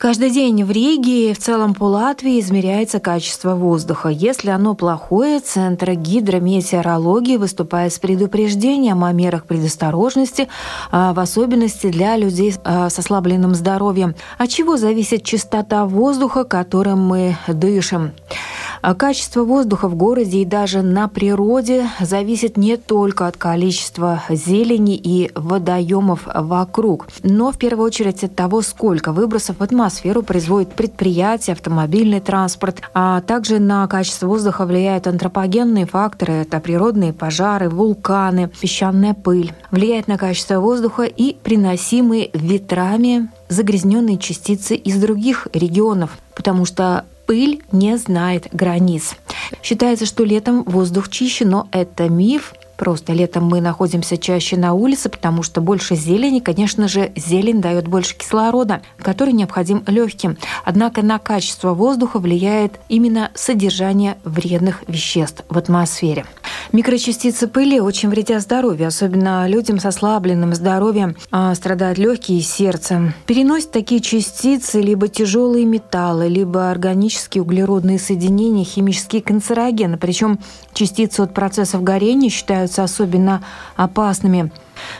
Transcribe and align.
Каждый 0.00 0.30
день 0.30 0.64
в 0.64 0.70
Риге 0.70 1.30
и 1.30 1.34
в 1.34 1.38
целом 1.38 1.74
по 1.74 1.84
Латвии 1.84 2.40
измеряется 2.40 3.00
качество 3.00 3.54
воздуха. 3.54 4.08
Если 4.08 4.48
оно 4.48 4.74
плохое, 4.74 5.40
Центр 5.40 5.92
гидрометеорологии 5.92 7.36
выступает 7.36 7.92
с 7.92 7.98
предупреждением 7.98 9.04
о 9.04 9.12
мерах 9.12 9.44
предосторожности, 9.44 10.48
а, 10.90 11.12
в 11.12 11.20
особенности 11.20 11.90
для 11.90 12.16
людей 12.16 12.54
а, 12.64 12.88
с 12.88 12.98
ослабленным 12.98 13.54
здоровьем. 13.54 14.14
От 14.38 14.48
чего 14.48 14.78
зависит 14.78 15.22
чистота 15.22 15.84
воздуха, 15.84 16.44
которым 16.44 17.06
мы 17.06 17.36
дышим? 17.46 18.12
А 18.80 18.94
качество 18.94 19.44
воздуха 19.44 19.88
в 19.88 19.94
городе 19.96 20.38
и 20.38 20.46
даже 20.46 20.80
на 20.80 21.08
природе 21.08 21.90
зависит 22.00 22.56
не 22.56 22.78
только 22.78 23.26
от 23.26 23.36
количества 23.36 24.22
зелени 24.30 24.96
и 24.96 25.30
водоемов 25.34 26.22
вокруг, 26.34 27.08
но 27.22 27.52
в 27.52 27.58
первую 27.58 27.86
очередь 27.86 28.24
от 28.24 28.34
того, 28.34 28.62
сколько 28.62 29.12
выбросов 29.12 29.58
в 29.58 29.62
атмосферу 29.62 29.89
производит 30.22 30.72
предприятие, 30.74 31.54
автомобильный 31.54 32.20
транспорт, 32.20 32.82
а 32.94 33.20
также 33.20 33.58
на 33.58 33.86
качество 33.86 34.26
воздуха 34.26 34.66
влияют 34.66 35.06
антропогенные 35.06 35.86
факторы, 35.86 36.34
это 36.34 36.60
природные 36.60 37.12
пожары, 37.12 37.68
вулканы, 37.68 38.48
песчаная 38.48 39.14
пыль. 39.14 39.52
Влияет 39.70 40.08
на 40.08 40.18
качество 40.18 40.60
воздуха 40.60 41.04
и 41.04 41.34
приносимые 41.34 42.30
ветрами 42.32 43.28
загрязненные 43.48 44.18
частицы 44.18 44.76
из 44.76 45.00
других 45.00 45.48
регионов, 45.52 46.18
потому 46.34 46.64
что 46.64 47.04
пыль 47.26 47.62
не 47.70 47.96
знает 47.96 48.48
границ. 48.52 49.14
Считается, 49.62 50.06
что 50.06 50.24
летом 50.24 50.64
воздух 50.64 51.08
чище, 51.08 51.44
но 51.44 51.68
это 51.70 52.08
миф. 52.08 52.54
Просто 52.80 53.12
летом 53.12 53.44
мы 53.44 53.60
находимся 53.60 54.16
чаще 54.16 54.56
на 54.56 54.72
улице, 54.72 55.10
потому 55.10 55.42
что 55.42 55.60
больше 55.60 55.96
зелени. 55.96 56.40
Конечно 56.40 56.88
же, 56.88 57.12
зелень 57.14 57.60
дает 57.60 57.86
больше 57.86 58.16
кислорода, 58.16 58.80
который 58.96 59.34
необходим 59.34 59.84
легким. 59.86 60.38
Однако 60.64 61.02
на 61.02 61.18
качество 61.18 61.74
воздуха 61.74 62.18
влияет 62.18 62.80
именно 62.88 63.32
содержание 63.34 64.16
вредных 64.24 64.82
веществ 64.88 65.44
в 65.50 65.58
атмосфере. 65.58 66.24
Микрочастицы 66.72 67.48
пыли 67.48 67.80
очень 67.80 68.08
вредят 68.08 68.42
здоровью, 68.42 68.86
особенно 68.86 69.46
людям 69.46 69.78
с 69.78 69.84
ослабленным 69.84 70.54
здоровьем, 70.54 71.16
а, 71.30 71.54
страдают 71.56 71.98
легкие 71.98 72.38
и 72.38 72.42
сердце. 72.42 73.12
Переносят 73.26 73.72
такие 73.72 74.00
частицы 74.00 74.80
либо 74.80 75.08
тяжелые 75.08 75.66
металлы, 75.66 76.28
либо 76.28 76.70
органические 76.70 77.42
углеродные 77.42 77.98
соединения, 77.98 78.64
химические 78.64 79.20
канцерогены. 79.20 79.98
Причем 79.98 80.38
частицы 80.72 81.20
от 81.20 81.34
процессов 81.34 81.82
горения 81.82 82.30
считаются 82.30 82.69
особенно 82.78 83.42
опасными. 83.76 84.52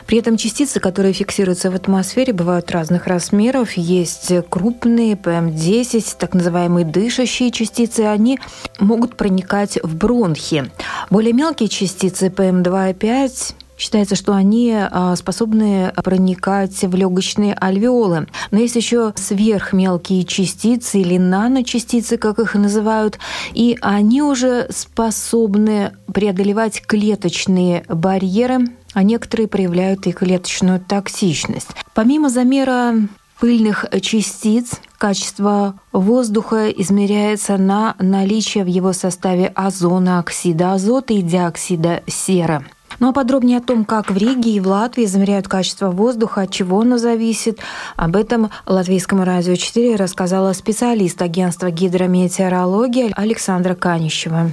При 0.05 0.19
этом 0.19 0.37
частицы, 0.37 0.79
которые 0.79 1.13
фиксируются 1.13 1.71
в 1.71 1.75
атмосфере, 1.75 2.33
бывают 2.33 2.69
разных 2.71 3.07
размеров. 3.07 3.73
Есть 3.73 4.31
крупные 4.49 5.15
ПМ-10, 5.15 6.15
так 6.19 6.33
называемые 6.33 6.85
дышащие 6.85 7.51
частицы. 7.51 8.01
Они 8.01 8.39
могут 8.79 9.17
проникать 9.17 9.79
в 9.81 9.95
бронхи. 9.95 10.71
Более 11.09 11.33
мелкие 11.33 11.69
частицы 11.69 12.27
ПМ2,5 12.27 13.55
Считается, 13.81 14.15
что 14.15 14.35
они 14.35 14.71
а, 14.77 15.15
способны 15.15 15.91
проникать 16.03 16.83
в 16.83 16.93
легочные 16.93 17.57
альвеолы. 17.59 18.27
Но 18.51 18.59
есть 18.59 18.75
еще 18.75 19.11
сверхмелкие 19.15 20.23
частицы 20.23 21.01
или 21.01 21.17
наночастицы, 21.17 22.17
как 22.17 22.37
их 22.37 22.53
называют, 22.53 23.17
и 23.53 23.79
они 23.81 24.21
уже 24.21 24.67
способны 24.69 25.93
преодолевать 26.13 26.85
клеточные 26.85 27.83
барьеры, 27.89 28.67
а 28.93 29.01
некоторые 29.01 29.47
проявляют 29.47 30.05
и 30.05 30.11
клеточную 30.11 30.79
токсичность. 30.79 31.69
Помимо 31.95 32.29
замера 32.29 32.93
пыльных 33.39 33.85
частиц 34.03 34.73
качество 34.99 35.73
воздуха 35.91 36.69
измеряется 36.69 37.57
на 37.57 37.95
наличие 37.97 38.63
в 38.63 38.67
его 38.67 38.93
составе 38.93 39.47
озона, 39.55 40.19
оксида 40.19 40.73
азота 40.73 41.15
и 41.15 41.23
диоксида 41.23 42.03
серы. 42.05 42.63
Ну 42.99 43.09
а 43.09 43.13
подробнее 43.13 43.57
о 43.57 43.61
том, 43.61 43.85
как 43.85 44.11
в 44.11 44.17
Риге 44.17 44.51
и 44.51 44.59
в 44.59 44.67
Латвии 44.67 45.05
замеряют 45.05 45.47
качество 45.47 45.89
воздуха, 45.89 46.41
от 46.41 46.51
чего 46.51 46.81
оно 46.81 46.97
зависит, 46.97 47.59
об 47.95 48.15
этом 48.15 48.49
Латвийскому 48.65 49.23
радио 49.23 49.55
4 49.55 49.95
рассказала 49.95 50.53
специалист 50.53 51.21
агентства 51.21 51.71
гидрометеорологии 51.71 53.11
Александра 53.15 53.75
Канищева. 53.75 54.51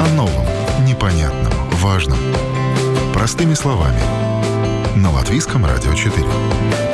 О 0.00 0.14
новом, 0.16 0.46
непонятном, 0.86 1.52
важном. 1.72 2.18
Простыми 3.12 3.54
словами. 3.54 4.00
На 4.96 5.10
Латвийском 5.12 5.64
радио 5.64 5.92
4. 5.94 6.87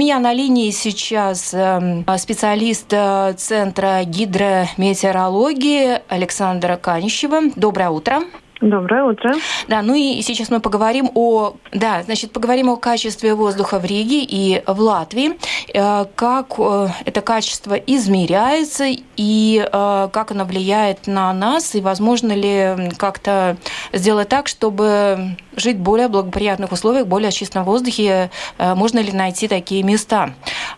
Меня 0.00 0.18
на 0.18 0.32
линии 0.32 0.70
сейчас 0.70 1.52
эм, 1.52 2.06
специалист 2.16 2.86
э, 2.90 3.34
Центра 3.36 4.02
гидрометеорологии 4.04 6.00
Александра 6.08 6.78
Канищева. 6.78 7.50
Доброе 7.54 7.90
утро. 7.90 8.22
Доброе 8.60 9.04
утро. 9.04 9.34
Да, 9.68 9.80
ну 9.80 9.94
и 9.94 10.20
сейчас 10.20 10.50
мы 10.50 10.60
поговорим 10.60 11.10
о, 11.14 11.54
да, 11.72 12.02
значит, 12.02 12.32
поговорим 12.32 12.68
о 12.68 12.76
качестве 12.76 13.34
воздуха 13.34 13.78
в 13.78 13.86
Риге 13.86 14.22
и 14.22 14.62
в 14.66 14.80
Латвии, 14.80 15.38
э, 15.72 16.04
как 16.14 16.54
э, 16.58 16.88
это 17.06 17.22
качество 17.22 17.72
измеряется 17.72 18.84
и 19.16 19.66
э, 19.66 20.08
как 20.12 20.30
оно 20.30 20.44
влияет 20.44 21.06
на 21.06 21.32
нас, 21.32 21.74
и 21.74 21.80
возможно 21.80 22.32
ли 22.32 22.90
как-то 22.98 23.56
сделать 23.94 24.28
так, 24.28 24.46
чтобы 24.46 25.36
жить 25.56 25.76
в 25.76 25.80
более 25.80 26.08
благоприятных 26.08 26.70
условиях, 26.70 27.06
более 27.06 27.32
чистом 27.32 27.64
воздухе, 27.64 28.30
можно 28.58 28.98
ли 28.98 29.12
найти 29.12 29.48
такие 29.48 29.82
места 29.82 30.30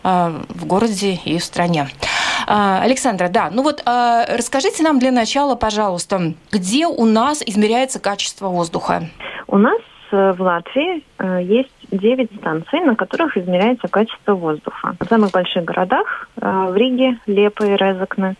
в 0.03 0.65
городе 0.65 1.19
и 1.25 1.37
в 1.37 1.43
стране. 1.43 1.87
А, 2.47 2.81
Александра, 2.81 3.29
да, 3.29 3.49
ну 3.51 3.63
вот 3.63 3.81
а, 3.85 4.25
расскажите 4.27 4.83
нам 4.83 4.99
для 4.99 5.11
начала, 5.11 5.55
пожалуйста, 5.55 6.33
где 6.51 6.87
у 6.87 7.05
нас 7.05 7.41
измеряется 7.45 7.99
качество 7.99 8.47
воздуха? 8.47 9.03
У 9.47 9.57
нас 9.57 9.81
э, 10.11 10.31
в 10.31 10.41
Латвии 10.41 11.03
э, 11.19 11.43
есть 11.43 11.72
9 11.91 12.29
станций, 12.37 12.79
на 12.81 12.95
которых 12.95 13.37
измеряется 13.37 13.87
качество 13.87 14.33
воздуха. 14.33 14.95
В 14.99 15.05
самых 15.07 15.31
больших 15.31 15.65
городах, 15.65 16.29
э, 16.41 16.67
в 16.69 16.75
Риге, 16.75 17.17
Лепо 17.27 17.63
и 17.63 17.75
Резакне, 17.75 18.35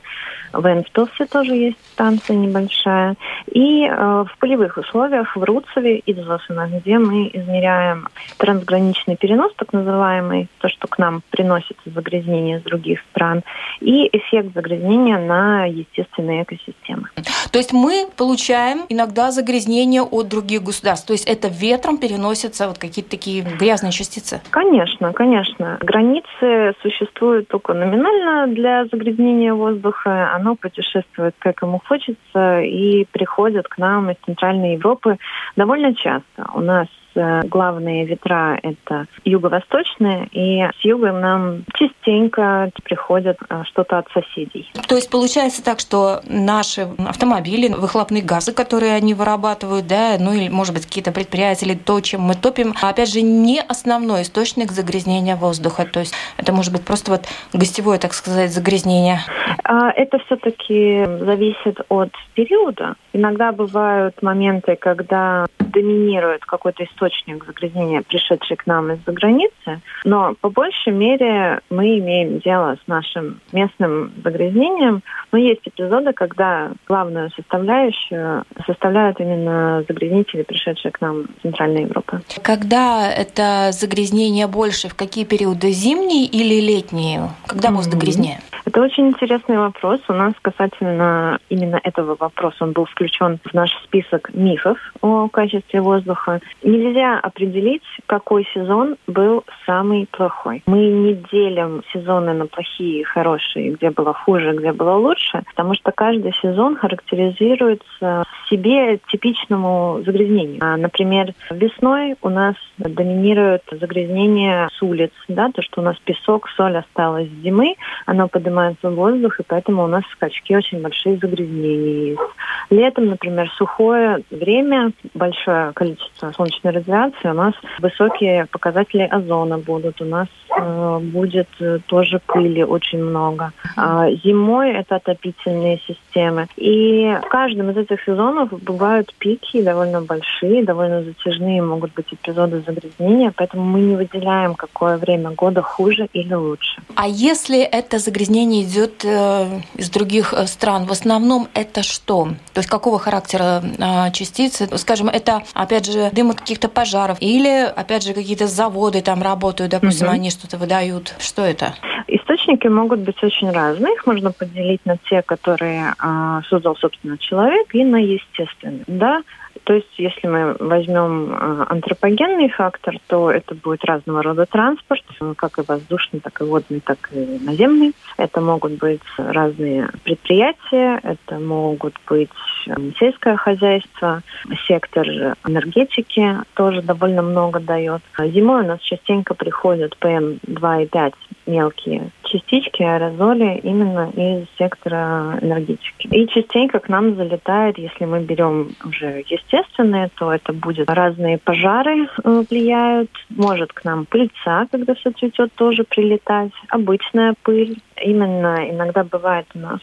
в 0.54 0.68
Энстовсе 0.68 1.26
тоже 1.26 1.56
есть 1.56 1.78
станция 1.94 2.36
небольшая. 2.36 3.16
И 3.52 3.86
э, 3.86 3.96
в 3.96 4.38
полевых 4.40 4.78
условиях 4.78 5.36
в 5.36 5.44
Руцеве 5.44 5.98
и 5.98 6.14
Дзосино, 6.14 6.70
где 6.72 7.00
мы 7.00 7.30
измеряем 7.34 8.08
трансграничный 8.38 9.18
перенос, 9.18 9.52
так 9.56 9.74
называемый, 9.74 10.48
то, 10.59 10.70
что 10.70 10.88
к 10.88 11.00
нам 11.00 11.22
приносится 11.32 11.90
загрязнение 11.90 12.58
из 12.58 12.64
других 12.64 13.00
стран, 13.12 13.42
и 13.82 14.08
эффект 14.16 14.53
загрязнения 14.53 15.18
на 15.18 15.66
естественные 15.66 16.44
экосистемы. 16.44 17.09
То 17.52 17.58
есть 17.58 17.74
мы 17.74 18.08
получаем 18.16 18.86
иногда 18.90 19.32
загрязнение 19.32 20.03
от 20.03 20.28
других 20.28 20.64
государств. 20.64 21.08
То 21.08 21.14
есть 21.14 21.26
это 21.26 21.48
ветром 21.48 21.98
переносятся 21.98 22.68
вот 22.68 22.78
какие-то 22.78 23.12
такие 23.12 23.43
грязные 23.59 23.92
частицы? 23.92 24.42
Конечно, 24.50 25.14
конечно. 25.14 25.78
Границы 25.81 26.74
существуют 26.81 27.48
только 27.48 27.74
номинально 27.74 28.48
для 28.54 28.86
загрязнения 28.86 29.53
воздуха 29.53 30.34
оно 30.34 30.56
путешествует, 30.56 31.35
как 31.40 31.62
ему 31.62 31.82
хочется, 31.85 32.62
и 32.62 33.06
приходит 33.12 33.67
к 33.67 33.78
нам 33.78 34.09
из 34.09 34.17
Центральной 34.26 34.73
Европы 34.73 35.17
довольно 35.56 35.94
часто. 35.94 36.50
У 36.53 36.59
нас 36.59 36.88
главные 37.16 38.06
ветра 38.06 38.60
это 38.62 39.08
юго-восточные, 39.24 40.28
и 40.32 40.62
с 40.62 40.86
юга 40.86 41.12
нам 41.12 41.64
частенько 41.76 42.72
приходят 42.84 43.38
э, 43.50 43.64
что-то 43.66 44.00
от 44.00 44.08
соседей. 44.12 44.70
То 44.88 44.96
есть 44.96 45.10
получается 45.10 45.64
так, 45.64 45.80
что 45.80 46.22
наши 46.28 46.88
автомобили, 47.08 47.72
выхлопные 47.74 48.24
газы, 48.24 48.54
которые 48.54 48.94
они 48.94 49.14
вырабатывают, 49.14 49.88
да, 49.88 50.18
ну 50.20 50.34
или, 50.34 50.50
может 50.50 50.74
быть, 50.74 50.86
какие-то 50.86 51.12
предприятия, 51.12 51.66
или 51.66 51.76
то, 51.76 52.00
чем 52.02 52.22
мы 52.22 52.36
топим, 52.36 52.74
опять 52.82 53.12
же, 53.12 53.22
не 53.22 53.62
основной 53.62 54.24
источник 54.24 54.72
загрязнения 54.72 55.36
воздуха. 55.36 55.86
То 55.86 56.00
есть 56.00 56.14
это 56.38 56.52
может 56.52 56.74
быть 56.74 56.84
просто 56.84 57.12
вот 57.12 57.22
гостевое, 57.54 58.00
так 58.00 58.14
сказать, 58.14 58.52
загрязнение. 58.52 59.20
А, 59.64 59.92
это 59.92 60.20
все-таки 60.26 61.06
зависит 61.06 61.80
от 61.90 62.12
периода. 62.34 62.96
Иногда 63.14 63.52
бывают 63.52 64.22
моменты, 64.22 64.76
когда 64.76 65.46
доминирует 65.60 66.46
какой-то 66.46 66.84
источник 66.84 67.03
загрязнения, 67.46 68.02
пришедший 68.02 68.58
к 68.58 68.66
нам 68.66 68.91
из-за 68.91 69.11
границы, 69.11 69.82
но 70.03 70.35
по 70.41 70.50
большей 70.50 70.94
мере 70.94 71.59
мы 71.70 72.00
имеем 72.00 72.40
дело 72.40 72.78
с 72.84 72.88
нашим 72.88 73.40
местным 73.52 74.11
загрязнением. 74.23 75.02
Но 75.32 75.38
есть 75.38 75.61
эпизоды, 75.66 76.14
когда 76.14 76.72
главную 76.88 77.32
составляющую 77.32 78.44
составляют 78.66 79.20
именно 79.20 79.84
загрязнители, 79.88 80.44
пришедшие 80.44 80.91
к 80.91 81.02
нам 81.02 81.22
из 81.22 81.28
Центральной 81.41 81.84
Европы. 81.84 82.22
Когда 82.41 83.11
это 83.11 83.70
загрязнение 83.72 84.47
больше, 84.47 84.90
в 84.90 84.96
какие 84.96 85.26
периоды? 85.26 85.72
Зимние 85.72 86.26
или 86.26 86.61
летние? 86.61 87.29
Когда 87.47 87.72
воздух 87.72 87.96
mm-hmm. 87.96 88.05
грязнее? 88.05 88.40
Это 88.66 88.82
очень 88.82 89.08
интересный 89.08 89.58
вопрос. 89.58 90.00
У 90.08 90.14
нас 90.14 90.34
касательно 90.41 91.40
именно 91.50 91.79
этого 91.84 92.16
вопроса, 92.17 92.58
он 92.61 92.72
был 92.72 92.85
включен 92.85 93.40
в 93.44 93.53
наш 93.53 93.72
список 93.84 94.34
мифов 94.34 94.78
о 95.02 95.28
качестве 95.28 95.82
воздуха. 95.82 96.40
Нельзя 96.64 96.92
определить, 97.01 97.84
какой 98.05 98.45
сезон 98.53 98.97
был 99.07 99.43
самый 99.66 100.07
плохой. 100.11 100.63
Мы 100.66 100.87
не 100.87 101.13
делим 101.31 101.84
сезоны 101.93 102.34
на 102.34 102.47
плохие 102.47 103.01
и 103.01 103.03
хорошие, 103.03 103.72
где 103.72 103.90
было 103.90 104.13
хуже, 104.13 104.53
где 104.53 104.72
было 104.72 104.95
лучше, 104.95 105.43
потому 105.47 105.73
что 105.73 105.91
каждый 105.91 106.34
сезон 106.41 106.75
характеризуется 106.75 108.23
себе 108.49 108.99
типичному 109.11 110.01
загрязнению. 110.05 110.59
А, 110.61 110.78
например, 110.78 111.34
весной 111.49 112.16
у 112.22 112.29
нас 112.29 112.55
доминирует 112.78 113.63
загрязнение 113.72 114.67
с 114.78 114.81
улиц, 114.81 115.11
да, 115.28 115.49
то, 115.51 115.61
что 115.61 115.81
у 115.81 115.84
нас 115.84 115.97
песок, 116.03 116.49
соль 116.55 116.78
осталась 116.78 117.29
с 117.29 117.43
зимы, 117.43 117.75
оно 118.05 118.28
поднимается 118.28 118.90
в 118.90 118.95
воздух, 118.95 119.40
и 119.40 119.43
поэтому 119.43 119.84
у 119.84 119.87
нас 119.87 120.03
скачки 120.11 120.55
очень 120.55 120.81
большие 120.81 121.17
загрязнения 121.17 122.11
есть. 122.11 122.22
Летом, 122.69 123.07
например, 123.07 123.49
сухое 123.57 124.23
время, 124.31 124.91
большое 125.13 125.72
количество 125.73 126.31
солнечной 126.31 126.73
радиации, 126.84 127.30
у 127.30 127.34
нас 127.34 127.53
высокие 127.80 128.46
показатели 128.52 129.03
озона 129.03 129.58
будут, 129.58 130.02
у 130.02 130.06
нас 130.06 130.28
э, 130.58 131.00
будет 131.02 131.47
э, 131.59 131.80
тоже 131.85 132.20
пыли 132.26 132.64
очень 132.64 133.03
много. 133.03 133.52
А 133.76 134.09
зимой 134.24 134.72
это 134.72 134.96
отопительные 134.96 135.80
системы. 135.88 136.47
И 136.58 137.18
в 137.24 137.28
каждом 137.30 137.72
из 137.72 137.78
этих 137.78 138.03
сезонов 138.03 138.50
бывают 138.64 139.14
пики 139.18 139.62
довольно 139.62 140.02
большие, 140.02 140.64
довольно 140.64 141.03
затяжные 141.03 141.62
могут 141.62 141.94
быть 141.94 142.08
эпизоды 142.12 142.62
загрязнения, 142.66 143.34
поэтому 143.36 143.64
мы 143.64 143.82
не 143.82 143.96
выделяем, 143.96 144.56
какое 144.56 144.97
время 144.97 145.32
года 145.32 145.62
хуже 145.62 146.08
или 146.14 146.34
лучше. 146.34 146.82
А 146.96 147.08
если 147.08 147.62
это 147.62 148.00
загрязнение 148.00 148.64
идет 148.64 149.06
э, 149.06 149.62
из 149.76 149.90
других 149.90 150.34
э, 150.34 150.47
стран, 150.47 150.86
в 150.86 150.91
основном 150.91 151.47
это 151.53 151.84
что? 151.84 152.29
То 152.53 152.59
есть 152.59 152.70
какого 152.70 153.00
характера 153.00 153.64
э, 153.64 154.12
частицы? 154.12 154.70
Скажем, 154.78 155.09
это, 155.09 155.44
опять 155.53 155.86
же, 155.86 156.09
дым 156.12 156.32
от 156.32 156.40
каких-то 156.40 156.68
пожаров 156.73 157.17
или, 157.22 157.72
опять 157.75 158.03
же, 158.03 158.14
какие-то 158.14 158.47
заводы 158.47 159.02
там 159.02 159.22
работают, 159.22 159.72
допустим, 159.72 160.08
угу. 160.08 160.16
они 160.16 160.29
что-то 160.29 160.58
выдают. 160.58 161.16
Что 161.20 161.43
это? 161.43 161.73
Источники 162.08 162.67
могут 162.67 162.99
быть 162.99 163.22
очень 163.23 163.49
разные. 163.52 163.93
Их 163.93 164.05
можно 164.05 164.31
поделить 164.31 164.85
на 164.85 164.97
те, 165.09 165.22
которые 165.22 165.93
э, 165.97 166.41
создал, 166.49 166.75
собственно, 166.75 167.17
человек, 167.17 167.73
и 167.73 167.84
на 167.84 167.97
естественные. 167.97 168.84
Да, 168.87 169.22
то 169.64 169.73
есть, 169.73 169.94
если 169.97 170.28
мы 170.28 170.55
возьмем 170.59 171.32
э, 171.32 171.66
антропогенный 171.70 172.50
фактор, 172.50 172.97
то 173.08 173.32
это 173.32 173.55
будет 173.55 173.85
разного 173.85 174.22
рода 174.22 174.46
транспорт, 174.46 175.03
как 175.38 175.59
и 175.59 175.61
воздушный, 175.61 176.20
так 176.20 176.41
и 176.41 176.44
водный, 176.44 176.79
так 176.79 177.09
и 177.14 177.40
наземный. 177.40 177.94
Это 178.17 178.41
могут 178.41 178.73
быть 178.73 179.02
разные 179.17 179.90
предприятия, 180.03 181.00
это 181.03 181.40
могут 181.40 181.96
быть 182.08 182.29
э, 182.67 182.73
сельское 183.00 183.38
хозяйство, 183.38 184.22
сектор 184.67 185.08
энергетики 185.46 186.38
тоже 186.55 186.82
довольно 186.82 187.22
много 187.22 187.59
дает. 187.59 188.02
Зимой 188.17 188.64
у 188.64 188.67
нас 188.67 188.82
частенько 188.82 189.34
приходят 189.34 189.96
ПМ2,5 190.02 191.14
мелкие 191.45 192.11
частички, 192.23 192.81
аэрозоли 192.81 193.59
именно 193.63 194.09
из 194.16 194.47
сектора 194.57 195.37
энергетики. 195.41 196.07
И 196.07 196.28
частенько 196.28 196.79
к 196.79 196.90
нам 196.90 197.16
залетает, 197.16 197.78
если 197.78 198.05
мы 198.05 198.22
берем 198.22 198.75
уже 198.84 199.23
естественные, 199.28 200.09
то 200.17 200.34
это 200.34 200.53
будет 200.53 200.90
разные 200.90 201.37
пожары 201.37 202.07
э, 202.23 202.43
влияют, 202.49 203.11
может 203.29 203.73
к 203.73 203.84
нам 203.84 204.05
пыльца, 204.05 204.67
когда 204.72 204.95
все 204.95 205.11
цветет, 205.11 205.53
тоже 205.53 205.84
прилетать, 205.84 206.51
обычная 206.69 207.35
пыль. 207.43 207.78
Именно 208.01 208.69
иногда 208.69 209.03
бывает 209.03 209.45
у 209.53 209.59
нас 209.59 209.79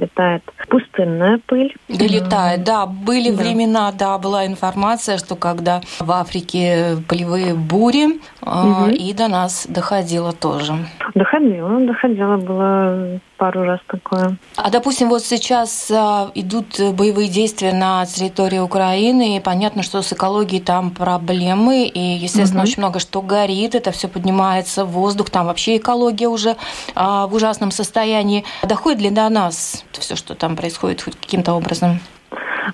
летает 0.00 0.42
пустынная 0.68 1.40
пыль. 1.46 1.74
Долетает, 1.88 2.64
да. 2.64 2.86
Были 2.86 3.30
да. 3.30 3.42
времена, 3.42 3.92
да, 3.92 4.18
была 4.18 4.46
информация, 4.46 5.18
что 5.18 5.36
когда 5.36 5.80
в 6.00 6.10
Африке 6.10 6.96
полевые 7.08 7.54
бури, 7.54 8.20
угу. 8.40 8.88
и 8.90 9.12
до 9.12 9.28
нас 9.28 9.66
доходило 9.68 10.32
тоже. 10.32 10.74
Доходило, 11.14 11.80
доходило, 11.80 12.36
было 12.36 13.20
пару 13.36 13.64
раз 13.64 13.80
такое. 13.88 14.36
А 14.56 14.70
допустим, 14.70 15.08
вот 15.08 15.22
сейчас 15.24 15.90
а, 15.90 16.30
идут 16.34 16.80
боевые 16.94 17.28
действия 17.28 17.72
на 17.72 18.06
территории 18.06 18.60
Украины, 18.60 19.36
и 19.36 19.40
понятно, 19.40 19.82
что 19.82 20.00
с 20.00 20.12
экологией 20.12 20.62
там 20.62 20.90
проблемы, 20.92 21.84
и, 21.86 21.98
естественно, 21.98 22.62
угу. 22.62 22.68
очень 22.68 22.78
много 22.78 23.00
что 23.00 23.20
горит, 23.20 23.74
это 23.74 23.90
все 23.90 24.06
поднимается 24.06 24.84
в 24.84 24.92
воздух, 24.92 25.30
там 25.30 25.46
вообще 25.46 25.78
экология 25.78 26.28
уже 26.28 26.56
а, 26.94 27.26
в 27.26 27.34
ужасном 27.34 27.72
состоянии. 27.72 28.44
Доходит 28.62 29.00
ли 29.00 29.10
до 29.10 29.28
нас 29.28 29.81
все, 29.92 30.16
что 30.16 30.34
там 30.34 30.56
происходит 30.56 31.02
хоть 31.02 31.16
каким-то 31.16 31.52
образом? 31.52 32.00